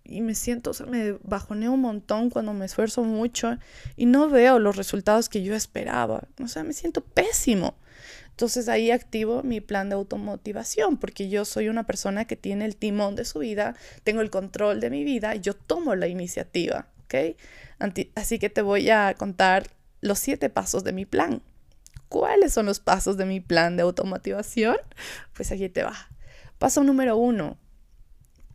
y 0.09 0.21
me 0.21 0.33
siento, 0.33 0.71
o 0.71 0.73
sea, 0.73 0.87
me 0.87 1.13
bajoneo 1.23 1.71
un 1.71 1.81
montón 1.81 2.29
cuando 2.29 2.53
me 2.53 2.65
esfuerzo 2.65 3.03
mucho 3.03 3.57
y 3.95 4.07
no 4.07 4.29
veo 4.29 4.57
los 4.57 4.75
resultados 4.75 5.29
que 5.29 5.43
yo 5.43 5.55
esperaba. 5.55 6.27
O 6.43 6.47
sea, 6.47 6.63
me 6.63 6.73
siento 6.73 7.01
pésimo. 7.01 7.75
Entonces 8.31 8.69
ahí 8.69 8.89
activo 8.89 9.43
mi 9.43 9.61
plan 9.61 9.89
de 9.89 9.95
automotivación 9.95 10.97
porque 10.97 11.29
yo 11.29 11.45
soy 11.45 11.67
una 11.67 11.85
persona 11.85 12.25
que 12.25 12.35
tiene 12.35 12.65
el 12.65 12.75
timón 12.75 13.15
de 13.15 13.25
su 13.25 13.39
vida, 13.39 13.75
tengo 14.03 14.21
el 14.21 14.29
control 14.29 14.79
de 14.79 14.89
mi 14.89 15.03
vida 15.03 15.35
y 15.35 15.41
yo 15.41 15.53
tomo 15.53 15.93
la 15.95 16.07
iniciativa, 16.07 16.87
¿ok? 17.03 17.35
Así 18.15 18.39
que 18.39 18.49
te 18.49 18.61
voy 18.61 18.89
a 18.89 19.13
contar 19.15 19.67
los 20.01 20.19
siete 20.19 20.49
pasos 20.49 20.83
de 20.83 20.93
mi 20.93 21.05
plan. 21.05 21.41
¿Cuáles 22.07 22.53
son 22.53 22.65
los 22.65 22.79
pasos 22.79 23.17
de 23.17 23.25
mi 23.25 23.41
plan 23.41 23.77
de 23.77 23.83
automotivación? 23.83 24.77
Pues 25.33 25.51
aquí 25.51 25.69
te 25.69 25.83
va. 25.83 25.95
Paso 26.57 26.83
número 26.83 27.17
uno. 27.17 27.57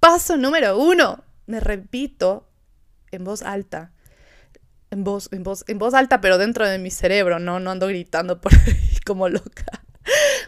Paso 0.00 0.36
número 0.36 0.78
uno 0.78 1.23
me 1.46 1.60
repito 1.60 2.48
en 3.10 3.24
voz 3.24 3.42
alta, 3.42 3.92
en 4.90 5.04
voz, 5.04 5.28
en 5.32 5.42
voz, 5.42 5.64
en 5.68 5.78
voz 5.78 5.94
alta, 5.94 6.20
pero 6.20 6.38
dentro 6.38 6.68
de 6.68 6.78
mi 6.78 6.90
cerebro, 6.90 7.38
no, 7.38 7.60
no 7.60 7.70
ando 7.70 7.86
gritando 7.88 8.40
por 8.40 8.54
ahí 8.54 8.96
como 9.06 9.28
loca. 9.28 9.82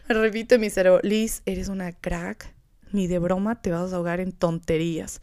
Me 0.09 0.15
repito 0.15 0.55
en 0.55 0.61
mi 0.61 0.71
cerebro, 0.71 1.00
Liz, 1.03 1.43
eres 1.47 1.69
una 1.69 1.93
crack, 1.93 2.55
ni 2.93 3.07
de 3.07 3.19
broma 3.19 3.61
te 3.61 3.71
vas 3.71 3.93
a 3.93 3.97
ahogar 3.97 4.21
en 4.21 4.33
tonterías. 4.33 5.21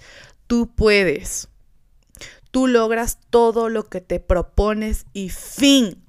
Tú 0.48 0.74
puedes. 0.75 1.50
Tú 2.51 2.68
logras 2.68 3.20
todo 3.30 3.70
lo 3.70 3.86
que 3.86 4.01
te 4.01 4.20
propones 4.20 5.06
y 5.13 5.30
fin. 5.30 6.03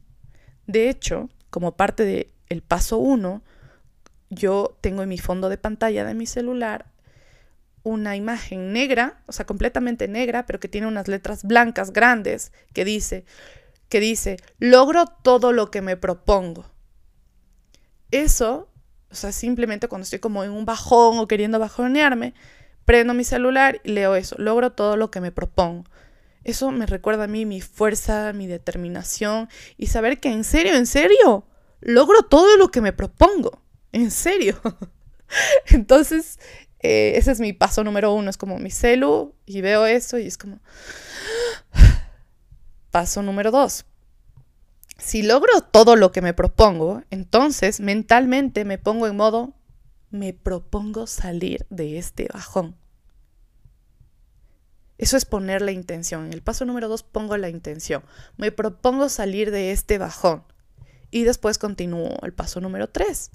De 0.66 0.90
hecho, 0.90 1.30
como 1.50 1.76
parte 1.76 2.04
del 2.04 2.28
el 2.48 2.62
paso 2.62 2.98
uno, 2.98 3.42
yo 4.28 4.76
tengo 4.80 5.02
en 5.02 5.08
mi 5.08 5.18
fondo 5.18 5.48
de 5.48 5.56
pantalla 5.56 6.04
de 6.04 6.14
mi 6.14 6.26
celular 6.26 6.86
una 7.84 8.16
imagen 8.16 8.72
negra, 8.72 9.22
o 9.26 9.32
sea, 9.32 9.46
completamente 9.46 10.08
negra, 10.08 10.46
pero 10.46 10.58
que 10.58 10.68
tiene 10.68 10.88
unas 10.88 11.06
letras 11.06 11.44
blancas 11.44 11.92
grandes 11.92 12.50
que 12.72 12.84
dice, 12.84 13.24
que 13.88 14.00
dice, 14.00 14.38
logro 14.58 15.06
todo 15.06 15.52
lo 15.52 15.70
que 15.70 15.82
me 15.82 15.96
propongo. 15.96 16.64
Eso, 18.10 18.68
o 19.10 19.14
sea, 19.14 19.30
simplemente 19.30 19.86
cuando 19.86 20.04
estoy 20.04 20.18
como 20.18 20.42
en 20.42 20.50
un 20.50 20.64
bajón 20.64 21.18
o 21.18 21.28
queriendo 21.28 21.58
bajonearme, 21.58 22.34
prendo 22.84 23.14
mi 23.14 23.22
celular 23.22 23.80
y 23.84 23.92
leo 23.92 24.16
eso, 24.16 24.34
logro 24.38 24.72
todo 24.72 24.96
lo 24.96 25.10
que 25.10 25.20
me 25.20 25.30
propongo. 25.30 25.84
Eso 26.42 26.70
me 26.70 26.86
recuerda 26.86 27.24
a 27.24 27.28
mí 27.28 27.46
mi 27.46 27.60
fuerza, 27.60 28.32
mi 28.32 28.46
determinación 28.46 29.48
y 29.76 29.86
saber 29.86 30.20
que 30.20 30.30
en 30.30 30.44
serio, 30.44 30.74
en 30.74 30.86
serio, 30.86 31.46
logro 31.80 32.22
todo 32.22 32.56
lo 32.56 32.68
que 32.70 32.80
me 32.80 32.92
propongo. 32.92 33.62
En 33.92 34.10
serio. 34.10 34.60
Entonces, 35.66 36.38
eh, 36.86 37.16
ese 37.16 37.32
es 37.32 37.40
mi 37.40 37.54
paso 37.54 37.82
número 37.82 38.12
uno, 38.12 38.28
es 38.28 38.36
como 38.36 38.58
mi 38.58 38.70
celu 38.70 39.34
y 39.46 39.62
veo 39.62 39.86
eso 39.86 40.18
y 40.18 40.26
es 40.26 40.36
como... 40.36 40.60
Paso 42.90 43.22
número 43.22 43.50
dos. 43.50 43.86
Si 44.98 45.22
logro 45.22 45.62
todo 45.62 45.96
lo 45.96 46.12
que 46.12 46.20
me 46.20 46.34
propongo, 46.34 47.02
entonces 47.10 47.80
mentalmente 47.80 48.66
me 48.66 48.76
pongo 48.76 49.06
en 49.06 49.16
modo, 49.16 49.54
me 50.10 50.34
propongo 50.34 51.06
salir 51.06 51.66
de 51.70 51.96
este 51.96 52.28
bajón. 52.30 52.76
Eso 54.98 55.16
es 55.16 55.24
poner 55.24 55.62
la 55.62 55.72
intención. 55.72 56.26
En 56.26 56.34
el 56.34 56.42
paso 56.42 56.66
número 56.66 56.88
dos 56.88 57.02
pongo 57.02 57.38
la 57.38 57.48
intención. 57.48 58.04
Me 58.36 58.52
propongo 58.52 59.08
salir 59.08 59.50
de 59.50 59.72
este 59.72 59.96
bajón. 59.96 60.44
Y 61.10 61.24
después 61.24 61.56
continúo 61.56 62.18
el 62.22 62.34
paso 62.34 62.60
número 62.60 62.90
tres. 62.90 63.30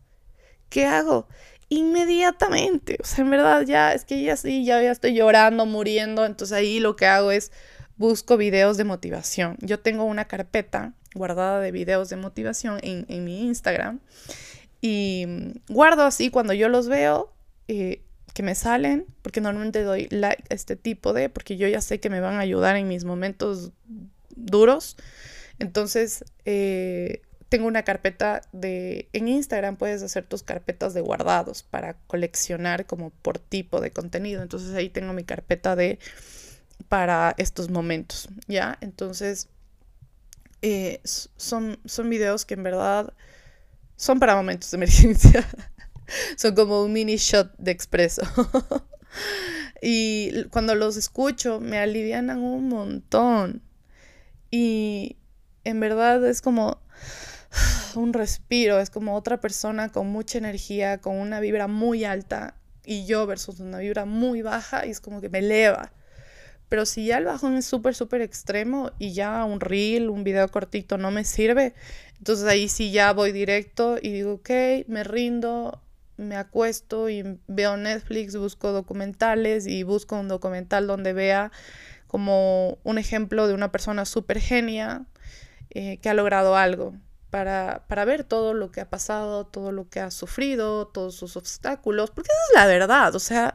¿Qué 0.70 0.86
hago? 0.86 1.28
Inmediatamente. 1.70 2.98
O 3.02 3.06
sea, 3.06 3.24
en 3.24 3.32
verdad 3.32 3.62
ya 3.62 3.94
es 3.94 4.06
que 4.06 4.22
ya 4.22 4.36
sí, 4.36 4.66
ya, 4.66 4.82
ya 4.82 4.92
estoy 4.92 5.14
llorando, 5.14 5.66
muriendo. 5.66 6.26
Entonces 6.26 6.58
ahí 6.58 6.80
lo 6.80 6.96
que 6.96 7.06
hago 7.06 7.32
es 7.32 7.52
busco 7.98 8.38
videos 8.38 8.78
de 8.78 8.84
motivación. 8.84 9.58
Yo 9.62 9.80
tengo 9.80 10.04
una 10.04 10.26
carpeta 10.26 10.94
guardada 11.16 11.60
de 11.60 11.72
videos 11.72 12.10
de 12.10 12.16
motivación 12.16 12.80
en, 12.82 13.06
en 13.08 13.24
mi 13.24 13.42
Instagram. 13.42 14.00
Y 14.82 15.26
guardo 15.68 16.04
así 16.04 16.30
cuando 16.30 16.54
yo 16.54 16.70
los 16.70 16.88
veo, 16.88 17.34
eh, 17.68 18.02
que 18.34 18.44
me 18.44 18.56
salen, 18.56 19.06
porque 19.22 19.42
normalmente 19.42 19.84
doy 19.84 20.08
like 20.12 20.44
a 20.50 20.54
este 20.54 20.76
tipo 20.76 21.14
de, 21.14 21.30
porque 21.30 21.58
yo 21.58 21.68
ya 21.68 21.82
sé 21.82 22.00
que 22.00 22.10
me 22.10 22.22
van 22.22 22.36
a 22.36 22.40
ayudar 22.40 22.78
en 22.78 22.88
mis 22.88 23.04
momentos 23.04 23.72
duros. 24.36 24.96
Entonces, 25.58 26.24
eh, 26.46 27.22
tengo 27.50 27.68
una 27.68 27.84
carpeta 27.84 28.42
de... 28.52 29.10
En 29.12 29.28
Instagram 29.28 29.76
puedes 29.76 30.04
hacer 30.04 30.26
tus 30.26 30.44
carpetas 30.44 30.94
de 30.94 31.02
guardados 31.02 31.64
para 31.64 31.96
coleccionar 32.08 32.86
como 32.86 33.10
por 33.10 33.40
tipo 33.40 33.82
de 33.82 33.92
contenido. 33.92 34.44
Entonces 34.44 34.74
ahí 34.76 34.90
tengo 34.90 35.14
mi 35.14 35.24
carpeta 35.24 35.76
de... 35.76 36.00
para 36.88 37.34
estos 37.38 37.70
momentos, 37.70 38.30
¿ya? 38.48 38.78
Entonces 38.82 39.50
eh, 40.62 41.02
son, 41.04 41.80
son 41.86 42.10
videos 42.10 42.46
que 42.46 42.54
en 42.54 42.64
verdad 42.64 43.14
son 43.96 44.20
para 44.20 44.36
momentos 44.36 44.70
de 44.70 44.78
emergencia. 44.78 45.48
son 46.38 46.54
como 46.54 46.84
un 46.84 46.94
mini 46.94 47.18
shot 47.18 47.52
de 47.58 47.72
expreso. 47.72 48.22
y 49.82 50.44
cuando 50.46 50.76
los 50.76 50.98
escucho 50.98 51.60
me 51.60 51.80
alivianan 51.80 52.40
un 52.40 52.70
montón. 52.70 53.64
Y 54.52 55.18
en 55.64 55.80
verdad 55.80 56.26
es 56.28 56.42
como 56.42 56.82
un 57.96 58.14
respiro, 58.14 58.80
es 58.80 58.90
como 58.90 59.16
otra 59.16 59.40
persona 59.40 59.90
con 59.90 60.08
mucha 60.08 60.38
energía, 60.38 61.00
con 61.00 61.16
una 61.16 61.40
vibra 61.40 61.68
muy 61.68 62.04
alta 62.04 62.56
y 62.86 63.06
yo 63.06 63.28
versus 63.28 63.60
una 63.60 63.80
vibra 63.80 64.06
muy 64.06 64.42
baja 64.42 64.86
y 64.86 64.92
es 64.92 65.00
como 65.00 65.22
que 65.22 65.30
me 65.30 65.40
eleva. 65.40 65.92
Pero 66.70 66.86
si 66.86 67.08
ya 67.08 67.18
el 67.18 67.26
bajón 67.26 67.58
es 67.58 67.66
súper, 67.66 67.96
súper 67.96 68.22
extremo 68.22 68.92
y 69.00 69.14
ya 69.14 69.44
un 69.44 69.60
reel, 69.60 70.10
un 70.10 70.24
video 70.24 70.48
cortito 70.50 70.98
no 70.98 71.10
me 71.10 71.24
sirve, 71.24 71.74
entonces 72.18 72.46
ahí 72.48 72.70
sí 72.70 72.92
ya 72.92 73.12
voy 73.14 73.32
directo 73.32 73.98
y 74.02 74.12
digo, 74.12 74.34
ok, 74.34 74.50
me 74.88 75.04
rindo, 75.04 75.82
me 76.18 76.36
acuesto 76.36 77.10
y 77.10 77.40
veo 77.48 77.78
Netflix, 77.78 78.36
busco 78.36 78.72
documentales 78.72 79.66
y 79.66 79.84
busco 79.84 80.20
un 80.20 80.28
documental 80.28 80.86
donde 80.86 81.14
vea 81.14 81.52
como 82.08 82.78
un 82.84 82.98
ejemplo 82.98 83.48
de 83.48 83.54
una 83.54 83.72
persona 83.72 84.06
súper 84.06 84.40
genia 84.40 85.06
eh, 85.72 85.98
que 85.98 86.10
ha 86.10 86.14
logrado 86.14 86.56
algo. 86.56 86.94
Para, 87.30 87.86
para, 87.88 88.06
ver 88.06 88.24
todo 88.24 88.56
lo 88.56 88.72
que 88.72 88.82
ha 88.82 88.90
pasado, 88.90 89.46
todo 89.46 89.72
lo 89.72 89.88
que 89.88 90.00
ha 90.00 90.10
sufrido, 90.10 90.88
todos 90.88 91.16
sus 91.16 91.38
obstáculos, 91.38 92.10
porque 92.10 92.30
esa 92.32 92.42
es 92.50 92.56
la 92.56 92.66
verdad, 92.66 93.14
o 93.14 93.20
sea, 93.20 93.54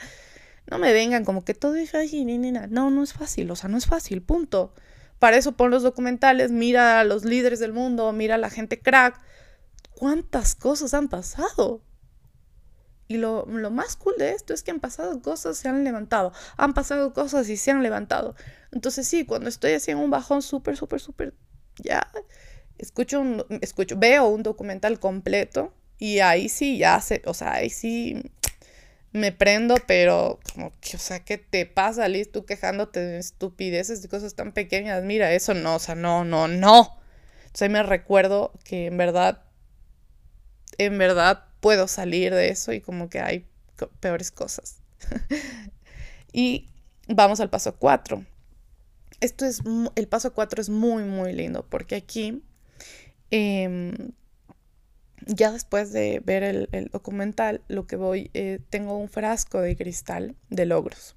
no 0.70 0.78
me 0.78 0.92
vengan 0.92 1.24
como 1.24 1.44
que 1.44 1.54
todo 1.54 1.74
es 1.74 1.90
fácil, 1.90 2.26
ni, 2.26 2.38
ni, 2.38 2.52
no, 2.52 2.90
no 2.90 3.02
es 3.02 3.12
fácil, 3.12 3.50
o 3.50 3.56
sea, 3.56 3.68
no 3.68 3.76
es 3.76 3.86
fácil, 3.86 4.22
punto. 4.22 4.72
Para 5.18 5.36
eso 5.36 5.52
pon 5.52 5.70
los 5.70 5.82
documentales, 5.82 6.50
mira 6.50 7.00
a 7.00 7.04
los 7.04 7.24
líderes 7.24 7.58
del 7.58 7.72
mundo, 7.72 8.12
mira 8.12 8.36
a 8.36 8.38
la 8.38 8.50
gente 8.50 8.80
crack, 8.80 9.20
cuántas 9.94 10.54
cosas 10.54 10.94
han 10.94 11.08
pasado. 11.08 11.82
Y 13.06 13.18
lo, 13.18 13.46
más 13.46 13.96
cool 13.96 14.14
de 14.18 14.30
esto 14.30 14.54
es 14.54 14.62
que 14.62 14.70
han 14.70 14.80
pasado 14.80 15.20
cosas, 15.20 15.58
se 15.58 15.68
han 15.68 15.84
levantado. 15.84 16.32
Han 16.56 16.72
pasado 16.72 17.12
cosas 17.12 17.48
y 17.48 17.56
se 17.56 17.70
han 17.70 17.82
levantado. 17.82 18.34
Entonces 18.72 19.06
sí, 19.06 19.26
cuando 19.26 19.48
estoy 19.48 19.72
así 19.72 19.90
en 19.90 19.98
un 19.98 20.10
bajón 20.10 20.42
súper, 20.42 20.76
súper, 20.76 21.00
súper, 21.00 21.34
ya 21.76 22.10
escucho, 22.78 23.20
un, 23.20 23.44
escucho, 23.60 23.96
veo 23.96 24.26
un 24.28 24.42
documental 24.42 24.98
completo 24.98 25.72
y 25.98 26.20
ahí 26.20 26.48
sí 26.48 26.78
ya 26.78 27.00
sé, 27.00 27.22
o 27.26 27.34
sea, 27.34 27.54
ahí 27.54 27.70
sí 27.70 28.22
me 29.12 29.30
prendo, 29.32 29.76
pero 29.86 30.40
como 30.52 30.72
que, 30.80 30.96
o 30.96 31.00
sea, 31.00 31.20
¿qué 31.20 31.38
te 31.38 31.66
pasa, 31.66 32.08
Liz? 32.08 32.32
Tú 32.32 32.44
quejándote 32.44 33.00
de 33.00 33.18
estupideces, 33.18 34.02
de 34.02 34.08
cosas 34.08 34.34
tan 34.34 34.52
pequeñas. 34.52 35.04
Mira, 35.04 35.32
eso 35.32 35.54
no, 35.54 35.76
o 35.76 35.78
sea, 35.78 35.94
no, 35.94 36.24
no, 36.24 36.48
no. 36.48 36.98
Entonces 37.38 37.62
ahí 37.62 37.68
me 37.68 37.82
recuerdo 37.84 38.52
que 38.64 38.86
en 38.86 38.96
verdad 38.96 39.44
en 40.78 40.98
verdad 40.98 41.44
puedo 41.60 41.88
salir 41.88 42.34
de 42.34 42.48
eso 42.48 42.72
y 42.72 42.80
como 42.80 43.08
que 43.08 43.20
hay 43.20 43.46
peores 44.00 44.30
cosas. 44.30 44.78
y 46.32 46.68
vamos 47.08 47.40
al 47.40 47.50
paso 47.50 47.76
4. 47.76 48.24
Esto 49.20 49.46
es, 49.46 49.62
el 49.94 50.08
paso 50.08 50.34
4 50.34 50.60
es 50.60 50.68
muy, 50.68 51.04
muy 51.04 51.32
lindo 51.32 51.64
porque 51.68 51.96
aquí, 51.96 52.42
em, 53.30 54.12
ya 55.26 55.52
después 55.52 55.92
de 55.92 56.20
ver 56.24 56.42
el, 56.42 56.88
documental, 56.92 57.62
lo 57.68 57.86
que 57.86 57.96
voy, 57.96 58.30
eh, 58.34 58.60
tengo 58.70 58.96
un 58.98 59.08
frasco 59.08 59.60
de 59.60 59.76
cristal 59.76 60.34
de 60.50 60.66
logros. 60.66 61.16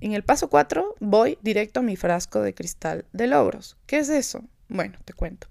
En 0.00 0.12
el 0.12 0.24
paso 0.24 0.48
4 0.48 0.96
voy 1.00 1.38
directo 1.42 1.80
a 1.80 1.82
mi 1.82 1.96
frasco 1.96 2.40
de 2.40 2.54
cristal 2.54 3.04
de 3.12 3.26
logros. 3.26 3.76
¿Qué 3.86 3.98
es 3.98 4.08
eso? 4.08 4.42
Bueno, 4.68 4.98
te 5.04 5.12
cuento. 5.12 5.46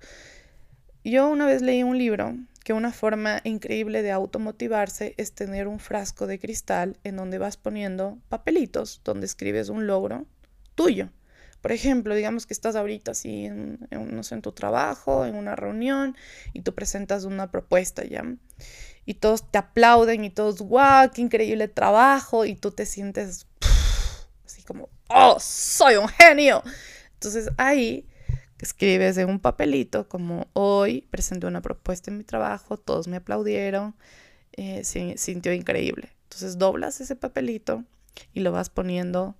Yo 1.04 1.30
una 1.30 1.46
vez 1.46 1.62
leí 1.62 1.84
un 1.84 1.98
libro 1.98 2.36
que 2.64 2.74
una 2.74 2.92
forma 2.92 3.42
increíble 3.44 4.02
de 4.02 4.12
automotivarse 4.12 5.14
es 5.18 5.34
tener 5.34 5.68
un 5.68 5.80
frasco 5.80 6.28
de 6.28 6.40
cristal 6.40 6.98
en 7.04 7.16
donde 7.16 7.38
vas 7.38 7.58
poniendo 7.58 8.18
papelitos, 8.28 9.02
donde 9.04 9.26
escribes 9.26 9.70
un 9.70 9.88
logro 9.88 10.26
tuyo. 10.76 11.10
Por 11.62 11.72
ejemplo, 11.72 12.16
digamos 12.16 12.46
que 12.46 12.54
estás 12.54 12.76
ahorita 12.76 13.12
así 13.12 13.46
en, 13.46 13.80
no 13.92 14.24
sé, 14.24 14.36
en 14.36 14.42
tu 14.42 14.52
trabajo, 14.52 15.26
en 15.26 15.36
una 15.36 15.56
reunión, 15.56 16.16
y 16.54 16.62
tú 16.62 16.74
presentas 16.74 17.26
una 17.26 17.52
propuesta 17.52 18.04
ya. 18.06 18.24
Y 19.06 19.16
todos 19.16 19.50
te 19.52 19.58
aplauden 19.58 20.24
y 20.24 20.30
todos, 20.30 20.60
wow, 20.60 21.10
qué 21.14 21.22
increíble 21.22 21.68
trabajo, 21.68 22.46
y 22.46 22.56
tú 22.56 22.72
te 22.72 22.86
sientes 22.86 23.48
así 24.46 24.64
como, 24.64 24.90
oh, 25.10 25.38
soy 25.40 25.96
un 25.96 26.08
genio. 26.08 26.64
Entonces 27.14 27.50
ahí 27.58 28.08
escribes 28.60 29.18
en 29.18 29.30
un 29.30 29.40
papelito 29.40 30.08
como 30.08 30.48
hoy 30.54 31.08
presenté 31.12 31.48
una 31.48 31.62
propuesta 31.62 32.12
en 32.12 32.18
mi 32.18 32.24
trabajo, 32.24 32.78
todos 32.78 33.08
me 33.08 33.18
aplaudieron, 33.18 33.96
eh, 34.54 34.84
sintió 34.84 35.54
increíble. 35.54 36.14
Entonces 36.24 36.58
doblas 36.58 37.02
ese 37.02 37.16
papelito 37.16 37.84
y 38.34 38.42
lo 38.42 38.52
vas 38.52 38.70
poniendo, 38.70 39.36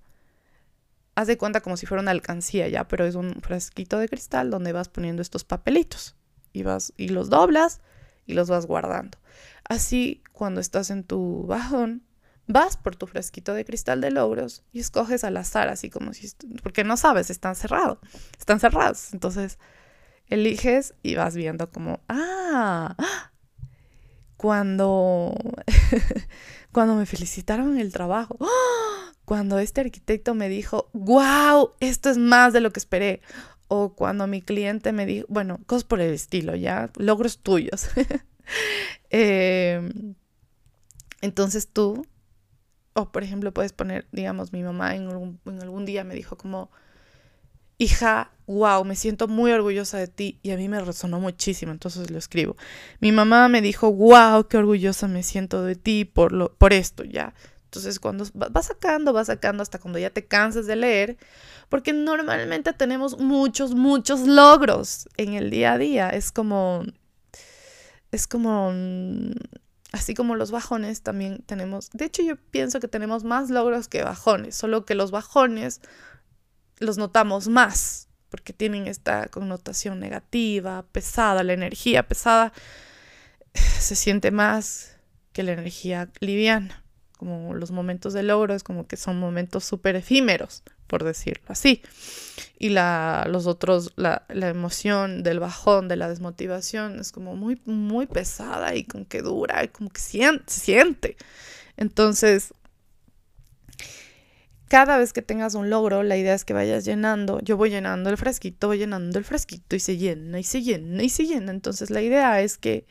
haz 1.14 1.26
de 1.26 1.38
cuenta 1.38 1.60
como 1.60 1.76
si 1.76 1.86
fuera 1.86 2.02
una 2.02 2.10
alcancía 2.10 2.68
ya, 2.68 2.88
pero 2.88 3.04
es 3.04 3.14
un 3.14 3.40
frasquito 3.40 3.98
de 3.98 4.08
cristal 4.08 4.50
donde 4.50 4.72
vas 4.72 4.88
poniendo 4.88 5.22
estos 5.22 5.44
papelitos 5.44 6.16
y, 6.52 6.62
vas, 6.62 6.92
y 6.96 7.08
los 7.08 7.30
doblas 7.30 7.80
y 8.26 8.34
los 8.34 8.48
vas 8.48 8.66
guardando. 8.66 9.18
Así 9.64 10.22
cuando 10.32 10.60
estás 10.60 10.90
en 10.90 11.04
tu 11.04 11.46
bajón, 11.46 12.04
vas 12.46 12.76
por 12.76 12.96
tu 12.96 13.06
fresquito 13.06 13.54
de 13.54 13.64
cristal 13.64 14.00
de 14.00 14.10
logros 14.10 14.64
y 14.72 14.80
escoges 14.80 15.24
al 15.24 15.36
azar, 15.36 15.68
así 15.68 15.90
como 15.90 16.12
si, 16.12 16.28
porque 16.62 16.84
no 16.84 16.96
sabes, 16.96 17.30
están 17.30 17.54
cerrados, 17.54 17.98
están 18.38 18.60
cerrados. 18.60 19.12
Entonces, 19.12 19.58
eliges 20.26 20.94
y 21.02 21.14
vas 21.14 21.36
viendo 21.36 21.70
como, 21.70 22.00
ah, 22.08 22.96
cuando, 24.36 25.34
cuando 26.72 26.94
me 26.94 27.06
felicitaron 27.06 27.78
el 27.78 27.92
trabajo, 27.92 28.36
cuando 29.30 29.60
este 29.60 29.82
arquitecto 29.82 30.34
me 30.34 30.48
dijo, 30.48 30.90
wow, 30.92 31.74
esto 31.78 32.10
es 32.10 32.18
más 32.18 32.52
de 32.52 32.60
lo 32.60 32.72
que 32.72 32.80
esperé. 32.80 33.20
O 33.68 33.94
cuando 33.94 34.26
mi 34.26 34.42
cliente 34.42 34.90
me 34.90 35.06
dijo, 35.06 35.24
bueno, 35.28 35.60
cosas 35.66 35.84
por 35.84 36.00
el 36.00 36.12
estilo, 36.12 36.56
ya, 36.56 36.90
logros 36.96 37.38
tuyos. 37.38 37.86
Em, 39.08 40.16
entonces 41.20 41.68
tú 41.68 42.04
o 42.94 43.12
por 43.12 43.22
ejemplo 43.22 43.52
puedes 43.52 43.72
poner, 43.72 44.08
digamos, 44.10 44.52
mi 44.52 44.64
mamá 44.64 44.96
en 44.96 45.06
algún, 45.06 45.84
día 45.84 46.02
me 46.02 46.16
dijo 46.16 46.36
como, 46.36 46.68
hija, 47.78 48.32
wow, 48.48 48.84
me 48.84 48.96
siento 48.96 49.28
muy 49.28 49.52
orgullosa 49.52 49.98
de 49.98 50.08
ti 50.08 50.40
y 50.42 50.50
a 50.50 50.56
mí 50.56 50.68
me 50.68 50.80
resonó 50.80 51.20
muchísimo, 51.20 51.70
entonces 51.70 52.10
lo 52.10 52.18
escribo. 52.18 52.56
Mi 52.98 53.12
mamá 53.12 53.48
me 53.48 53.62
dijo, 53.62 53.92
wow, 53.92 54.48
qué 54.48 54.56
orgullosa 54.56 55.06
me 55.06 55.22
siento 55.22 55.62
de 55.62 55.76
ti 55.76 56.04
por, 56.04 56.32
lo, 56.32 56.52
por 56.54 56.72
esto, 56.72 57.04
ya. 57.04 57.32
Entonces 57.70 58.00
cuando 58.00 58.26
vas 58.34 58.66
sacando, 58.66 59.12
vas 59.12 59.28
sacando 59.28 59.62
hasta 59.62 59.78
cuando 59.78 60.00
ya 60.00 60.10
te 60.10 60.26
cansas 60.26 60.66
de 60.66 60.74
leer, 60.74 61.16
porque 61.68 61.92
normalmente 61.92 62.72
tenemos 62.72 63.18
muchos, 63.18 63.76
muchos 63.76 64.22
logros 64.26 65.08
en 65.16 65.34
el 65.34 65.50
día 65.50 65.74
a 65.74 65.78
día. 65.78 66.10
Es 66.10 66.32
como, 66.32 66.82
es 68.10 68.26
como 68.26 68.72
mm, 68.72 69.34
Así 69.92 70.14
como 70.14 70.36
los 70.36 70.52
bajones 70.52 71.02
también 71.02 71.42
tenemos, 71.46 71.90
de 71.90 72.04
hecho 72.04 72.22
yo 72.22 72.36
pienso 72.36 72.78
que 72.78 72.86
tenemos 72.86 73.24
más 73.24 73.50
logros 73.50 73.88
que 73.88 74.04
bajones, 74.04 74.54
solo 74.54 74.84
que 74.84 74.94
los 74.94 75.10
bajones 75.10 75.80
los 76.78 76.96
notamos 76.96 77.48
más 77.48 78.08
porque 78.28 78.52
tienen 78.52 78.86
esta 78.86 79.26
connotación 79.26 79.98
negativa, 79.98 80.86
pesada, 80.92 81.42
la 81.42 81.54
energía 81.54 82.06
pesada 82.06 82.52
se 83.54 83.96
siente 83.96 84.30
más 84.30 84.96
que 85.32 85.42
la 85.42 85.52
energía 85.52 86.08
liviana, 86.20 86.84
como 87.20 87.52
los 87.52 87.70
momentos 87.70 88.14
de 88.14 88.22
logro 88.22 88.54
es 88.54 88.62
como 88.62 88.86
que 88.86 88.96
son 88.96 89.20
momentos 89.20 89.62
súper 89.62 89.94
efímeros, 89.94 90.62
por 90.86 91.04
decirlo 91.04 91.44
así. 91.48 91.82
Y 92.58 92.70
la, 92.70 93.26
los 93.28 93.46
otros, 93.46 93.92
la, 93.96 94.24
la, 94.30 94.48
emoción 94.48 95.22
del 95.22 95.38
bajón, 95.38 95.86
de 95.86 95.96
la 95.96 96.08
desmotivación, 96.08 96.98
es 96.98 97.12
como 97.12 97.36
muy, 97.36 97.60
muy 97.66 98.06
pesada 98.06 98.74
y 98.74 98.84
como 98.84 99.06
que 99.06 99.20
dura, 99.20 99.62
y 99.62 99.68
como 99.68 99.90
que 99.90 100.00
siente, 100.00 100.50
siente. 100.50 101.18
Entonces, 101.76 102.54
cada 104.68 104.96
vez 104.96 105.12
que 105.12 105.20
tengas 105.20 105.54
un 105.54 105.68
logro, 105.68 106.02
la 106.02 106.16
idea 106.16 106.32
es 106.32 106.46
que 106.46 106.54
vayas 106.54 106.86
llenando, 106.86 107.38
yo 107.40 107.58
voy 107.58 107.68
llenando 107.68 108.08
el 108.08 108.16
fresquito, 108.16 108.68
voy 108.68 108.78
llenando 108.78 109.18
el 109.18 109.26
fresquito 109.26 109.76
y 109.76 109.80
se 109.80 109.98
llena 109.98 110.38
y 110.38 110.44
se 110.44 110.62
llena 110.62 111.02
y 111.02 111.10
se 111.10 111.26
llena. 111.26 111.52
Entonces 111.52 111.90
la 111.90 112.00
idea 112.00 112.40
es 112.40 112.56
que 112.56 112.86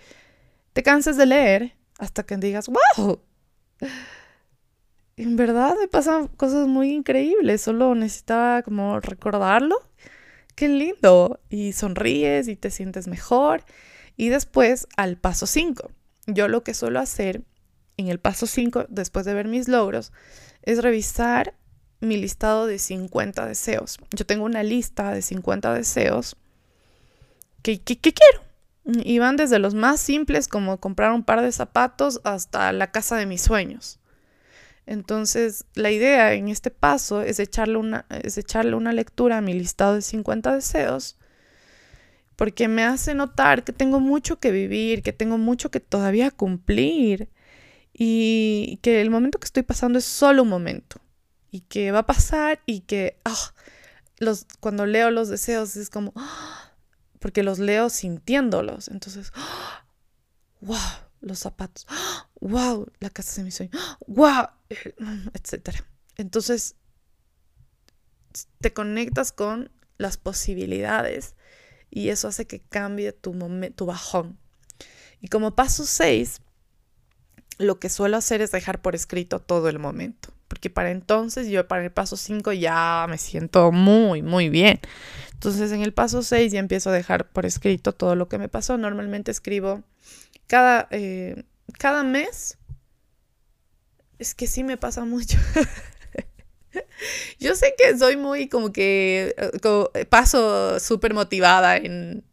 te 0.74 0.84
canses 0.84 1.18
de 1.18 1.26
leer 1.26 1.74
hasta 1.98 2.22
que 2.22 2.38
digas, 2.38 2.68
wow, 2.68 3.24
en 5.20 5.36
verdad 5.36 5.76
me 5.78 5.90
pasan 5.90 6.28
cosas 6.28 6.68
muy 6.68 6.92
increíbles, 6.92 7.62
solo 7.62 7.94
necesitaba 7.94 8.64
como 8.64 9.02
recordarlo. 9.02 9.78
Qué 10.56 10.70
lindo. 10.70 11.40
Y 11.50 11.74
sonríes 11.74 12.48
y 12.48 12.56
te 12.56 12.72
sientes 12.72 13.08
mejor. 13.08 13.64
Y 14.16 14.30
después 14.30 14.88
al 14.96 15.18
paso 15.18 15.46
5. 15.46 15.92
Yo 16.28 16.48
lo 16.48 16.64
que 16.64 16.74
suelo 16.74 17.00
hacer 17.00 17.44
en 17.98 18.08
el 18.08 18.20
paso 18.20 18.48
5, 18.48 18.86
después 18.88 19.26
de 19.26 19.34
ver 19.34 19.48
mis 19.48 19.68
logros, 19.68 20.14
es 20.64 20.82
revisar 20.82 21.54
mi 22.00 22.16
listado 22.16 22.66
de 22.66 22.80
50 22.80 23.46
deseos. 23.46 23.98
Yo 24.12 24.26
tengo 24.26 24.46
una 24.46 24.64
lista 24.64 25.12
de 25.12 25.22
50 25.22 25.74
deseos 25.74 26.38
que, 27.62 27.82
que, 27.82 28.00
que 28.00 28.14
quiero. 28.14 28.44
Y 28.86 29.20
van 29.20 29.36
desde 29.36 29.60
los 29.60 29.76
más 29.76 30.00
simples 30.00 30.48
como 30.48 30.80
comprar 30.80 31.12
un 31.12 31.24
par 31.24 31.42
de 31.42 31.52
zapatos 31.52 32.22
hasta 32.24 32.72
la 32.72 32.92
casa 32.92 33.18
de 33.18 33.26
mis 33.26 33.42
sueños. 33.42 33.99
Entonces, 34.89 35.65
la 35.75 35.91
idea 35.91 36.34
en 36.34 36.47
este 36.47 36.71
paso 36.71 37.21
es 37.21 37.39
echarle 37.39 37.78
una, 37.78 38.08
es 38.10 38.39
echarle 38.39 38.73
una 38.73 38.91
lectura 38.91 39.38
a 39.38 39.41
mi 39.41 39.54
listado 39.54 39.93
de 39.93 40.02
50 40.02 40.56
deseos, 40.56 41.15
porque 42.36 42.67
me 42.67 42.84
hace 42.84 43.13
notar 43.13 43.63
que 43.63 43.71
tengo 43.71 43.99
mucho 43.99 44.39
que 44.39 44.49
vivir, 44.49 45.04
que 45.04 45.13
tengo 45.13 45.38
mucho 45.38 45.69
que 45.69 45.80
todavía 45.80 46.32
cumplir 46.32 47.30
y 47.93 48.80
que 48.82 48.99
el 48.99 49.12
momento 49.12 49.39
que 49.39 49.45
estoy 49.45 49.62
pasando 49.62 49.99
es 49.99 50.06
solo 50.06 50.41
un 50.41 50.49
momento 50.49 50.99
y 51.52 51.60
que 51.62 51.91
va 51.91 51.99
a 51.99 52.06
pasar 52.08 52.60
y 52.65 52.80
que 52.80 53.19
ah, 53.25 53.54
los, 54.17 54.47
cuando 54.60 54.88
leo 54.88 55.12
los 55.12 55.30
deseos 55.30 55.75
es 55.75 55.91
como, 55.91 56.13
ah, 56.15 56.73
porque 57.19 57.43
los 57.43 57.60
leo 57.60 57.91
sintiéndolos, 57.91 58.88
entonces, 58.88 59.34
wow, 60.62 60.80
los 61.22 61.40
zapatos, 61.40 61.88
wow, 62.40 62.88
la 63.00 63.10
casa 63.10 63.42
de 63.42 63.46
mis 63.46 63.56
sueños, 63.56 63.98
wow, 64.08 64.48
etcétera. 65.34 65.86
Entonces, 66.18 66.76
te 68.60 68.74
conectas 68.74 69.32
con 69.32 69.72
las 69.98 70.18
posibilidades 70.18 71.36
y 71.90 72.10
eso 72.10 72.28
hace 72.28 72.46
que 72.46 72.62
cambie 72.62 73.12
tu, 73.12 73.38
tu 73.76 73.86
bajón. 73.86 74.38
Y 75.22 75.28
como 75.28 75.56
paso 75.56 75.86
6, 75.86 76.42
lo 77.58 77.80
que 77.80 77.90
suelo 77.90 78.18
hacer 78.18 78.42
es 78.42 78.52
dejar 78.52 78.82
por 78.82 78.96
escrito 78.96 79.40
todo 79.40 79.70
el 79.70 79.80
momento, 79.80 80.34
porque 80.60 80.69
para 80.69 80.91
entonces 80.91 81.48
yo 81.48 81.65
para 81.69 81.86
el 81.86 81.91
paso 81.91 82.17
5 82.17 82.52
ya 82.52 83.06
me 83.10 83.17
siento 83.17 83.72
muy, 83.72 84.22
muy 84.22 84.50
bien. 84.50 84.82
Entonces 85.32 85.72
en 85.72 85.82
el 85.82 85.93
paso 85.93 86.22
6 86.22 86.52
ya 86.52 86.60
empiezo 86.60 86.89
a 86.89 86.93
dejar 86.93 87.30
por 87.30 87.45
escrito 87.45 87.93
todo 87.93 88.15
lo 88.17 88.28
que 88.28 88.38
me 88.38 88.50
pasó. 88.50 88.78
Normalmente 88.78 89.32
escribo 89.32 89.84
cada, 90.48 90.89
eh, 90.91 91.45
cada 91.78 92.04
mes. 92.04 92.58
Es 94.17 94.36
que 94.36 94.48
sí 94.48 94.65
me 94.65 94.76
pasa 94.76 95.06
mucho. 95.06 95.38
Yo 97.39 97.56
sé 97.56 97.74
que 97.78 97.98
soy 97.98 98.17
muy 98.17 98.50
como 98.50 98.74
que 98.74 99.34
eh, 99.93 100.06
paso 100.08 100.78
súper 100.82 101.13
motivada 101.13 101.78
en, 101.78 102.26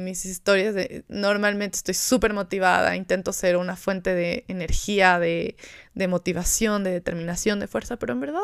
mis 0.00 0.24
historias. 0.24 0.74
De, 0.74 1.04
normalmente 1.08 1.76
estoy 1.76 1.94
súper 1.94 2.32
motivada, 2.32 2.96
intento 2.96 3.32
ser 3.32 3.56
una 3.56 3.76
fuente 3.76 4.14
de 4.14 4.44
energía, 4.48 5.18
de, 5.18 5.56
motivación, 6.08 6.84
de 6.84 6.90
determinación, 6.90 7.60
de 7.60 7.66
fuerza, 7.66 7.98
pero 7.98 8.12
en 8.12 8.20
verdad 8.20 8.40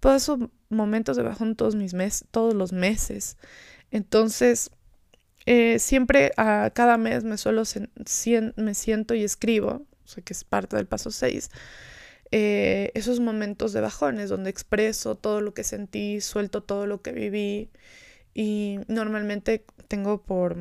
paso 0.00 0.50
momentos 0.68 1.16
de 1.16 1.22
bajón 1.22 1.56
todos 1.56 1.74
mis 1.74 1.94
meses, 1.94 2.26
todos 2.30 2.54
los 2.54 2.72
meses. 2.72 3.36
Entonces, 3.90 4.70
eh, 5.46 5.78
siempre 5.78 6.32
a 6.36 6.70
cada 6.74 6.98
mes 6.98 7.24
me 7.24 7.38
suelo 7.38 7.62
me 8.56 8.74
siento 8.74 9.14
y 9.14 9.24
escribo, 9.24 9.86
o 10.04 10.08
sea 10.08 10.22
que 10.22 10.32
es 10.32 10.44
parte 10.44 10.76
del 10.76 10.86
paso 10.86 11.10
6 11.10 11.50
eh, 12.32 12.90
esos 12.94 13.20
momentos 13.20 13.72
de 13.72 13.80
bajones 13.80 14.30
donde 14.30 14.50
expreso 14.50 15.14
todo 15.14 15.40
lo 15.40 15.54
que 15.54 15.62
sentí, 15.62 16.20
suelto 16.20 16.62
todo 16.62 16.86
lo 16.86 17.00
que 17.00 17.12
viví 17.12 17.70
y 18.38 18.80
normalmente 18.86 19.64
tengo 19.88 20.22
por, 20.22 20.58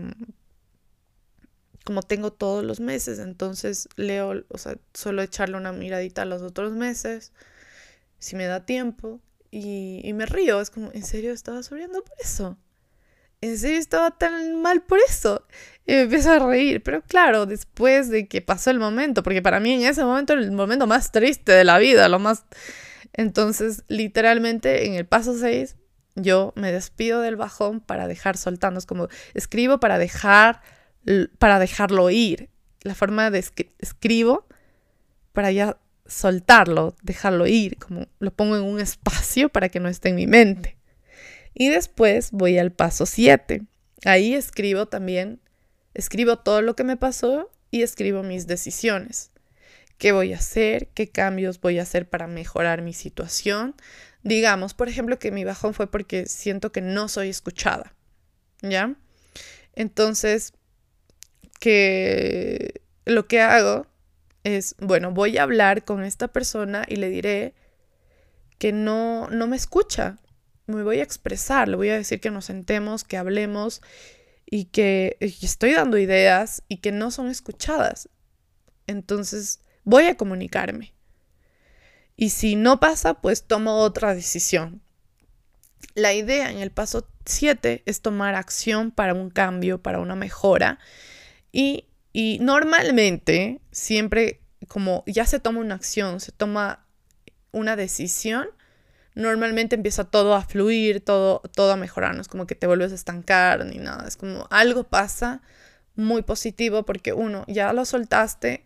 como 1.84 2.04
tengo 2.04 2.32
todos 2.32 2.64
los 2.64 2.80
meses, 2.80 3.20
entonces 3.20 3.90
leo, 3.98 4.46
o 4.48 4.58
sea, 4.58 4.78
suelo 4.94 5.22
echarle 5.22 5.58
una 5.58 5.74
miradita 5.74 6.22
a 6.22 6.26
los 6.26 6.42
otros 6.42 6.72
meses, 6.72 7.34
si 8.18 8.38
me 8.38 8.46
da 8.46 8.66
tiempo, 8.66 9.20
y, 9.52 10.00
y 10.06 10.14
me 10.14 10.26
río, 10.26 10.62
es 10.62 10.70
como, 10.70 10.90
¿en 10.94 11.04
serio 11.04 11.34
estaba 11.34 11.64
sufriendo 11.64 12.02
por 12.02 12.16
eso? 12.24 12.58
¿En 13.42 13.60
serio 13.60 13.80
estaba 13.80 14.12
tan 14.12 14.62
mal 14.62 14.84
por 14.84 15.00
eso? 15.06 15.46
Y 15.86 15.92
me 15.92 16.02
empiezo 16.04 16.32
a 16.32 16.40
reír, 16.40 16.82
pero 16.82 17.02
claro, 17.02 17.46
después 17.46 18.08
de 18.10 18.30
que 18.30 18.42
pasó 18.42 18.72
el 18.72 18.80
momento, 18.80 19.22
porque 19.22 19.42
para 19.42 19.60
mí 19.60 19.74
en 19.74 19.82
ese 19.82 20.06
momento 20.06 20.32
era 20.32 20.44
el 20.44 20.52
momento 20.54 20.88
más 20.88 21.12
triste 21.12 21.52
de 21.52 21.66
la 21.66 21.78
vida, 21.78 22.08
lo 22.08 22.20
más... 22.20 22.46
Entonces, 23.12 23.84
literalmente 23.90 24.88
en 24.88 24.94
el 24.94 25.06
paso 25.06 25.38
6, 25.38 25.76
yo 26.16 26.54
me 26.56 26.72
despido 26.72 27.22
del 27.22 27.36
bajón 27.36 27.82
para 27.82 28.08
dejar 28.08 28.38
soltando, 28.38 28.80
es 28.80 28.86
como 28.86 29.08
escribo 29.34 29.80
para 29.80 29.98
dejar, 29.98 30.62
para 31.40 31.60
dejarlo 31.60 32.10
ir. 32.10 32.50
La 32.82 32.96
forma 32.96 33.32
de 33.32 33.44
escribo 33.80 34.48
para 35.34 35.52
ya 35.52 35.78
soltarlo, 36.06 36.96
dejarlo 37.02 37.48
ir, 37.48 37.78
como 37.78 38.08
lo 38.20 38.32
pongo 38.32 38.56
en 38.56 38.64
un 38.64 38.80
espacio 38.80 39.50
para 39.50 39.70
que 39.70 39.80
no 39.80 39.90
esté 39.90 40.10
en 40.10 40.16
mi 40.16 40.28
mente. 40.28 40.78
Y 41.54 41.70
después 41.70 42.32
voy 42.32 42.58
al 42.58 42.72
paso 42.72 43.06
7. 43.06 43.64
Ahí 44.06 44.34
escribo 44.36 44.88
también 44.88 45.40
Escribo 45.96 46.38
todo 46.38 46.62
lo 46.62 46.76
que 46.76 46.84
me 46.84 46.98
pasó 46.98 47.50
y 47.72 47.82
escribo 47.82 48.22
mis 48.22 48.48
decisiones. 48.48 49.32
¿Qué 49.98 50.12
voy 50.12 50.34
a 50.34 50.38
hacer? 50.38 50.90
¿Qué 50.94 51.08
cambios 51.08 51.62
voy 51.62 51.80
a 51.80 51.84
hacer 51.84 52.10
para 52.10 52.28
mejorar 52.28 52.82
mi 52.82 52.92
situación? 52.92 53.76
Digamos, 54.26 54.74
por 54.74 54.90
ejemplo, 54.90 55.20
que 55.20 55.30
mi 55.30 55.44
bajón 55.44 55.76
fue 55.76 55.86
porque 55.86 56.26
siento 56.26 56.72
que 56.72 56.82
no 56.82 57.08
soy 57.08 57.30
escuchada. 57.30 57.94
¿Ya? 58.64 58.96
Entonces, 59.76 60.54
que 61.60 62.82
lo 63.06 63.28
que 63.28 63.42
hago 63.42 63.86
es, 64.44 64.76
bueno, 64.80 65.12
voy 65.12 65.38
a 65.38 65.44
hablar 65.44 65.86
con 65.86 66.04
esta 66.04 66.28
persona 66.28 66.86
y 66.88 66.96
le 66.96 67.10
diré 67.10 67.54
que 68.58 68.72
no, 68.72 69.30
no 69.30 69.46
me 69.46 69.56
escucha. 69.56 70.18
Me 70.66 70.82
voy 70.82 71.02
a 71.02 71.04
expresar, 71.04 71.68
le 71.68 71.76
voy 71.76 71.90
a 71.90 71.96
decir 71.96 72.20
que 72.20 72.32
nos 72.32 72.46
sentemos, 72.46 73.04
que 73.04 73.18
hablemos 73.18 73.84
y 74.48 74.66
que 74.66 75.18
estoy 75.20 75.74
dando 75.74 76.00
ideas 76.00 76.64
y 76.68 76.78
que 76.78 76.92
no 76.92 77.12
son 77.12 77.28
escuchadas. 77.28 78.10
Entonces 78.88 79.60
voy 79.84 80.06
a 80.06 80.18
comunicarme. 80.18 80.95
Y 82.16 82.30
si 82.30 82.56
no 82.56 82.80
pasa, 82.80 83.16
pues 83.16 83.44
tomo 83.44 83.80
otra 83.80 84.16
decisión. 84.16 84.82
La 85.96 86.14
idea 86.14 86.52
en 86.52 86.60
el 86.60 86.72
paso 86.72 87.08
7 87.26 87.84
es 87.86 88.02
tomar 88.02 88.36
acción 88.36 88.92
para 88.92 89.14
un 89.14 89.30
cambio, 89.30 89.82
para 89.82 90.00
una 90.00 90.16
mejora. 90.16 90.80
Y, 91.52 91.86
y 92.14 92.40
normalmente, 92.42 93.62
siempre 93.72 94.42
como 94.68 95.04
ya 95.06 95.26
se 95.26 95.40
toma 95.40 95.60
una 95.60 95.76
acción, 95.76 96.20
se 96.20 96.32
toma 96.32 96.86
una 97.52 97.76
decisión, 97.76 98.48
normalmente 99.14 99.76
empieza 99.76 100.06
todo 100.06 100.36
a 100.36 100.42
fluir, 100.42 101.04
todo, 101.04 101.42
todo 101.54 101.72
a 101.72 101.78
mejorar, 101.78 102.16
no 102.16 102.22
es 102.22 102.28
como 102.28 102.48
que 102.48 102.56
te 102.56 102.68
vuelves 102.68 102.92
a 102.92 102.96
estancar 102.96 103.66
ni 103.66 103.78
nada, 103.78 104.08
es 104.08 104.18
como 104.18 104.48
algo 104.50 104.84
pasa 104.84 105.42
muy 105.96 106.22
positivo 106.24 106.84
porque 106.84 107.14
uno, 107.14 107.46
ya 107.48 107.72
lo 107.74 107.86
soltaste, 107.86 108.65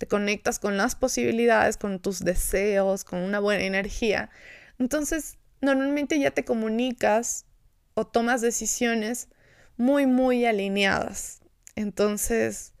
te 0.00 0.06
conectas 0.06 0.58
con 0.58 0.78
las 0.78 0.94
posibilidades, 0.94 1.76
con 1.76 1.98
tus 1.98 2.20
deseos, 2.20 3.04
con 3.04 3.18
una 3.18 3.38
buena 3.38 3.64
energía. 3.64 4.30
Entonces, 4.78 5.36
normalmente 5.60 6.18
ya 6.18 6.30
te 6.30 6.42
comunicas 6.42 7.44
o 7.92 8.06
tomas 8.06 8.40
decisiones 8.40 9.28
muy, 9.76 10.06
muy 10.06 10.46
alineadas. 10.46 11.42
Entonces, 11.76 12.72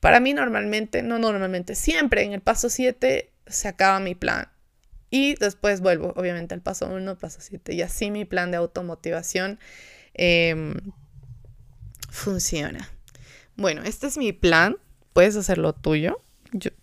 para 0.00 0.20
mí 0.20 0.34
normalmente, 0.34 1.02
no 1.02 1.18
normalmente, 1.18 1.74
siempre 1.74 2.24
en 2.24 2.34
el 2.34 2.42
paso 2.42 2.68
7 2.68 3.32
se 3.46 3.68
acaba 3.68 3.98
mi 3.98 4.14
plan. 4.14 4.48
Y 5.08 5.36
después 5.36 5.80
vuelvo, 5.80 6.12
obviamente, 6.14 6.52
al 6.52 6.60
paso 6.60 6.88
1, 6.88 7.16
paso 7.16 7.38
7. 7.40 7.72
Y 7.72 7.80
así 7.80 8.10
mi 8.10 8.26
plan 8.26 8.50
de 8.50 8.58
automotivación 8.58 9.58
em, 10.12 10.74
funciona. 12.10 12.90
Bueno, 13.56 13.82
este 13.84 14.08
es 14.08 14.18
mi 14.18 14.34
plan. 14.34 14.76
Puedes 15.14 15.36
hacerlo 15.36 15.72
tuyo. 15.72 16.20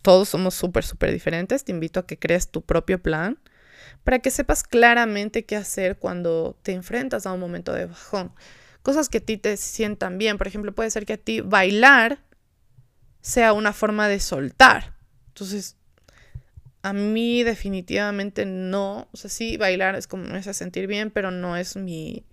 Todos 0.02 0.30
somos 0.30 0.54
súper, 0.54 0.84
súper 0.84 1.12
diferentes. 1.12 1.64
Te 1.64 1.72
invito 1.72 2.00
a 2.00 2.06
que 2.06 2.18
crees 2.20 2.50
tu 2.50 2.62
propio 2.62 3.02
plan 3.02 3.40
para 4.04 4.20
que 4.20 4.32
sepas 4.32 4.64
claramente 4.64 5.46
qué 5.46 5.56
hacer 5.56 5.98
cuando 5.98 6.58
te 6.64 6.74
enfrentas 6.74 7.26
a 7.26 7.34
un 7.34 7.40
momento 7.40 7.74
de 7.74 7.86
bajón. 7.86 8.34
Cosas 8.82 9.10
que 9.10 9.20
a 9.20 9.22
ti 9.22 9.38
te 9.38 9.58
sientan 9.58 10.18
bien. 10.18 10.38
Por 10.38 10.48
ejemplo, 10.48 10.74
puede 10.74 10.90
ser 10.90 11.06
que 11.06 11.14
a 11.14 11.18
ti 11.18 11.42
bailar 11.42 12.20
sea 13.22 13.54
una 13.54 13.74
forma 13.74 14.08
de 14.08 14.20
soltar. 14.20 14.96
Entonces, 15.28 15.78
a 16.82 16.94
mí 16.94 17.44
definitivamente 17.44 18.46
no, 18.46 19.08
o 19.12 19.18
sea, 19.18 19.30
sí, 19.30 19.58
bailar 19.58 19.96
es 19.96 20.08
como 20.08 20.24
me 20.24 20.40
hace 20.40 20.54
sentir 20.54 20.88
bien, 20.88 21.12
pero 21.12 21.30
no 21.30 21.56
es 21.56 21.76
mi, 21.76 22.26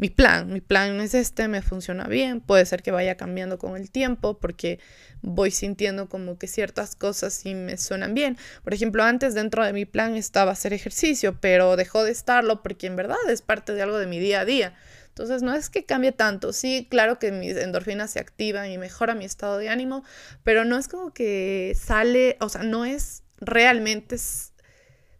mi 0.00 0.08
plan. 0.08 0.50
Mi 0.50 0.62
plan 0.62 0.98
es 1.00 1.12
este, 1.12 1.46
me 1.46 1.60
funciona 1.60 2.04
bien, 2.04 2.40
puede 2.40 2.64
ser 2.64 2.82
que 2.82 2.90
vaya 2.90 3.16
cambiando 3.18 3.58
con 3.58 3.76
el 3.76 3.90
tiempo 3.90 4.38
porque 4.40 4.80
voy 5.20 5.50
sintiendo 5.50 6.08
como 6.08 6.38
que 6.38 6.46
ciertas 6.46 6.96
cosas 6.96 7.34
sí 7.34 7.54
me 7.54 7.76
suenan 7.76 8.14
bien. 8.14 8.38
Por 8.64 8.72
ejemplo, 8.72 9.04
antes 9.04 9.34
dentro 9.34 9.62
de 9.62 9.74
mi 9.74 9.84
plan 9.84 10.16
estaba 10.16 10.52
hacer 10.52 10.72
ejercicio, 10.72 11.38
pero 11.38 11.76
dejó 11.76 12.02
de 12.02 12.12
estarlo 12.12 12.62
porque 12.62 12.86
en 12.86 12.96
verdad 12.96 13.18
es 13.28 13.42
parte 13.42 13.74
de 13.74 13.82
algo 13.82 13.98
de 13.98 14.06
mi 14.06 14.18
día 14.18 14.40
a 14.40 14.44
día. 14.46 14.74
Entonces 15.08 15.42
no 15.42 15.54
es 15.54 15.68
que 15.68 15.84
cambie 15.84 16.12
tanto, 16.12 16.54
sí, 16.54 16.86
claro 16.90 17.18
que 17.18 17.30
mis 17.30 17.54
endorfinas 17.56 18.10
se 18.10 18.20
activan 18.20 18.70
y 18.70 18.78
mejora 18.78 19.14
mi 19.14 19.26
estado 19.26 19.58
de 19.58 19.68
ánimo, 19.68 20.02
pero 20.44 20.64
no 20.64 20.78
es 20.78 20.88
como 20.88 21.12
que 21.12 21.76
sale, 21.78 22.38
o 22.40 22.48
sea, 22.48 22.62
no 22.62 22.86
es 22.86 23.22
realmente 23.38 24.16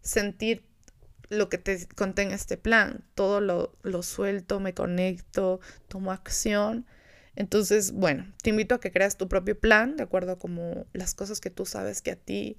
sentir 0.01 0.70
lo 1.31 1.47
que 1.49 1.57
te 1.57 1.87
contenga 1.95 2.35
este 2.35 2.57
plan. 2.57 3.03
Todo 3.15 3.39
lo, 3.39 3.73
lo 3.83 4.03
suelto, 4.03 4.59
me 4.59 4.73
conecto, 4.73 5.61
tomo 5.87 6.11
acción. 6.11 6.85
Entonces, 7.35 7.93
bueno, 7.93 8.31
te 8.43 8.49
invito 8.49 8.75
a 8.75 8.79
que 8.81 8.91
creas 8.91 9.17
tu 9.17 9.29
propio 9.29 9.57
plan, 9.57 9.95
de 9.95 10.03
acuerdo 10.03 10.33
a 10.33 10.39
como 10.39 10.85
las 10.91 11.15
cosas 11.15 11.39
que 11.39 11.49
tú 11.49 11.65
sabes 11.65 12.01
que 12.01 12.11
a 12.11 12.15
ti 12.17 12.57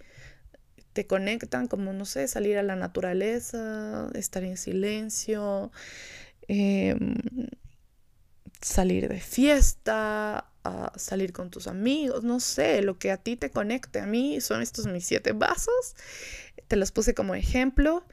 te 0.95 1.07
conectan, 1.07 1.69
como, 1.69 1.93
no 1.93 2.07
sé, 2.07 2.27
salir 2.29 2.57
a 2.57 2.63
la 2.63 2.75
naturaleza, 2.75 4.09
estar 4.15 4.43
en 4.43 4.57
silencio, 4.57 5.71
em, 6.49 7.15
salir 8.63 9.09
de 9.09 9.21
fiesta, 9.21 10.49
salir 10.97 11.33
con 11.33 11.51
tus 11.51 11.67
amigos, 11.67 12.25
no 12.25 12.41
sé, 12.41 12.83
lo 12.83 12.99
que 12.99 13.11
a 13.11 13.17
ti 13.17 13.37
te 13.37 13.51
conecte. 13.51 14.01
A 14.01 14.07
mí 14.07 14.41
son 14.41 14.63
estos 14.63 14.87
mis 14.87 15.05
siete 15.05 15.33
vasos, 15.33 15.95
te 16.69 16.77
los 16.77 16.93
puse 16.93 17.15
como 17.15 17.35
ejemplo, 17.35 18.05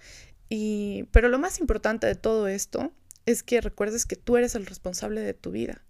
y, 0.50 1.04
pero 1.12 1.30
lo 1.30 1.40
más 1.40 1.60
importante 1.60 2.08
de 2.08 2.16
todo 2.16 2.48
esto 2.48 2.92
es 3.26 3.44
que 3.44 3.62
recuerdes 3.62 4.06
que 4.06 4.16
tú 4.16 4.38
eres 4.38 4.56
el 4.56 4.66
responsable 4.66 5.22
de 5.22 5.36
tu 5.36 5.52
vida. 5.52 5.84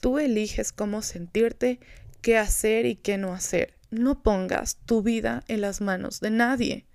Tú 0.00 0.18
eliges 0.18 0.72
cómo 0.72 1.00
sentirte 1.02 1.80
qué 2.20 2.36
hacer 2.36 2.84
y 2.86 2.96
qué 2.96 3.16
no 3.16 3.32
hacer. 3.32 3.74
No 3.90 4.22
pongas 4.22 4.76
tu 4.84 5.02
vida 5.02 5.42
en 5.48 5.62
las 5.62 5.80
manos 5.80 6.20
de 6.20 6.30
nadie, 6.30 6.86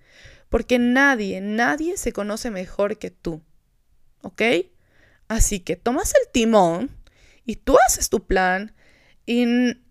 porque 0.50 0.80
nadie, 0.80 1.42
nadie 1.42 1.98
se 1.98 2.14
conoce 2.14 2.52
mejor 2.52 2.98
que 2.98 3.12
tú. 3.12 3.42
¿Ok? 4.22 4.42
Así 5.28 5.60
que 5.60 5.76
tomas 5.76 6.14
el 6.14 6.32
timón 6.32 6.92
y 7.46 7.56
tú 7.56 7.78
haces 7.88 8.10
tu 8.10 8.26
plan 8.26 8.74
y, 9.26 9.46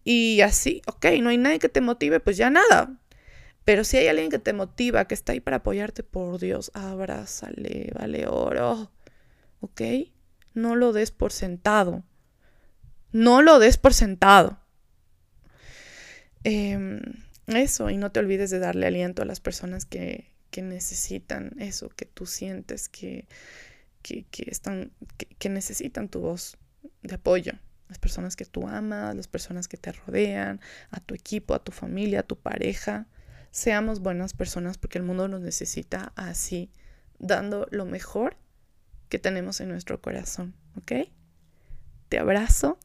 y 0.05 0.41
así, 0.41 0.83
ok, 0.87 1.07
no 1.21 1.31
hay 1.31 1.39
nadie 1.39 1.59
que 1.59 1.69
te 1.69 1.81
motive, 1.81 2.21
pues 2.21 2.37
ya 2.37 2.51
nada. 2.51 2.99
Pero 3.67 3.83
si 3.83 3.97
hay 3.97 4.07
alguien 4.07 4.31
que 4.31 4.39
te 4.39 4.53
motiva, 4.53 5.07
que 5.09 5.15
está 5.15 5.33
ahí 5.33 5.41
para 5.41 5.57
apoyarte, 5.57 6.05
por 6.05 6.39
Dios, 6.39 6.71
abrázale, 6.73 7.91
vale 7.99 8.29
oro. 8.29 8.93
¿Ok? 9.59 9.83
No 10.55 10.77
lo 10.77 10.93
des 10.93 11.11
por 11.11 11.33
sentado. 11.33 12.05
No 13.11 13.43
lo 13.43 13.59
des 13.59 13.77
por 13.77 13.93
sentado. 13.93 14.61
Em, 16.45 17.01
eso, 17.49 17.91
y 17.91 17.97
no 17.97 18.13
te 18.13 18.21
olvides 18.21 18.51
de 18.51 18.61
darle 18.61 18.87
aliento 18.87 19.23
a 19.23 19.25
las 19.27 19.41
personas 19.41 19.85
que, 19.85 20.31
necesitan 20.57 21.51
eso, 21.59 21.91
que 21.91 22.07
tú 22.07 22.25
sientes 22.25 22.89
que, 22.89 23.27
que, 24.01 24.25
están, 24.47 24.93
que, 25.39 25.49
necesitan 25.49 26.09
tu 26.09 26.21
voz 26.21 26.57
de 27.03 27.17
apoyo. 27.17 27.55
Las 27.89 27.99
personas 27.99 28.37
que 28.37 28.45
tú 28.45 28.69
amas, 28.69 29.17
las 29.17 29.27
personas 29.27 29.67
que 29.67 29.77
te 29.77 29.91
rodean, 29.91 30.61
a 30.91 31.01
tu 31.01 31.17
equipo, 31.17 31.53
a 31.53 31.65
tu 31.65 31.73
familia, 31.73 32.21
a 32.21 32.23
tu 32.23 32.37
pareja. 32.39 33.09
Seamos 33.51 34.01
buenas 34.01 34.35
personas 34.35 34.79
porque 34.79 34.99
el 34.99 35.05
mundo 35.05 35.29
nos 35.29 35.41
necesita 35.41 36.13
así, 36.17 36.71
dando 37.19 37.67
lo 37.71 37.87
mejor 37.87 38.37
que 39.09 39.19
tenemos 39.19 39.61
en 39.61 39.69
nuestro 39.69 40.01
corazón, 40.01 40.55
¿ok? 40.77 41.09
Te 42.09 42.19
abrazo, 42.19 42.79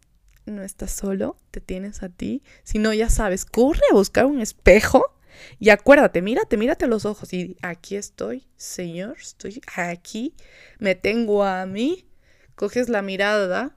no 0.45 0.63
estás 0.63 0.91
solo, 0.91 1.37
te 1.51 1.61
tienes 1.61 2.03
a 2.03 2.09
ti. 2.09 2.43
Si 2.63 2.79
no, 2.79 2.93
ya 2.93 3.09
sabes, 3.09 3.45
corre 3.45 3.81
a 3.91 3.95
buscar 3.95 4.25
un 4.25 4.39
espejo 4.39 5.15
y 5.59 5.69
acuérdate, 5.69 6.21
mírate, 6.21 6.57
mírate 6.57 6.85
a 6.85 6.87
los 6.87 7.05
ojos 7.05 7.33
y 7.33 7.57
aquí 7.61 7.95
estoy, 7.95 8.47
Señor, 8.55 9.17
estoy 9.19 9.61
aquí, 9.75 10.35
me 10.79 10.95
tengo 10.95 11.43
a 11.43 11.65
mí. 11.65 12.07
Coges 12.55 12.89
la 12.89 13.01
mirada, 13.01 13.75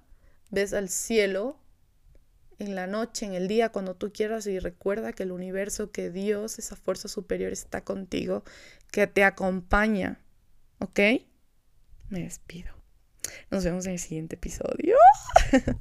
ves 0.50 0.74
al 0.74 0.88
cielo 0.88 1.58
en 2.58 2.74
la 2.74 2.86
noche, 2.86 3.26
en 3.26 3.34
el 3.34 3.48
día, 3.48 3.70
cuando 3.70 3.94
tú 3.94 4.12
quieras 4.12 4.46
y 4.46 4.58
recuerda 4.58 5.12
que 5.12 5.24
el 5.24 5.32
universo, 5.32 5.90
que 5.90 6.10
Dios, 6.10 6.58
esa 6.58 6.76
fuerza 6.76 7.08
superior 7.08 7.52
está 7.52 7.82
contigo, 7.82 8.44
que 8.90 9.06
te 9.06 9.24
acompaña, 9.24 10.20
¿ok? 10.78 11.00
me 12.08 12.20
despido. 12.20 12.72
Nos 13.50 13.64
vemos 13.64 13.86
en 13.86 13.92
el 13.92 13.98
siguiente 13.98 14.36
episodio. 14.36 14.96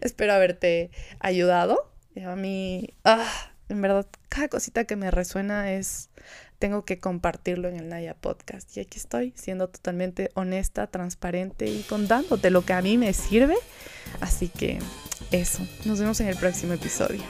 Espero 0.00 0.32
haberte 0.32 0.90
ayudado. 1.20 1.92
A 2.24 2.36
mí, 2.36 2.94
ah, 3.04 3.52
en 3.68 3.82
verdad, 3.82 4.06
cada 4.28 4.48
cosita 4.48 4.84
que 4.84 4.96
me 4.96 5.10
resuena 5.10 5.72
es, 5.72 6.10
tengo 6.58 6.84
que 6.84 6.98
compartirlo 6.98 7.68
en 7.68 7.76
el 7.76 7.88
Naya 7.88 8.14
Podcast. 8.14 8.76
Y 8.76 8.80
aquí 8.80 8.98
estoy, 8.98 9.32
siendo 9.36 9.68
totalmente 9.68 10.30
honesta, 10.34 10.86
transparente 10.86 11.66
y 11.66 11.82
contándote 11.82 12.50
lo 12.50 12.64
que 12.64 12.72
a 12.72 12.82
mí 12.82 12.98
me 12.98 13.12
sirve. 13.12 13.56
Así 14.20 14.48
que 14.48 14.78
eso, 15.30 15.66
nos 15.84 16.00
vemos 16.00 16.20
en 16.20 16.28
el 16.28 16.36
próximo 16.36 16.72
episodio. 16.72 17.22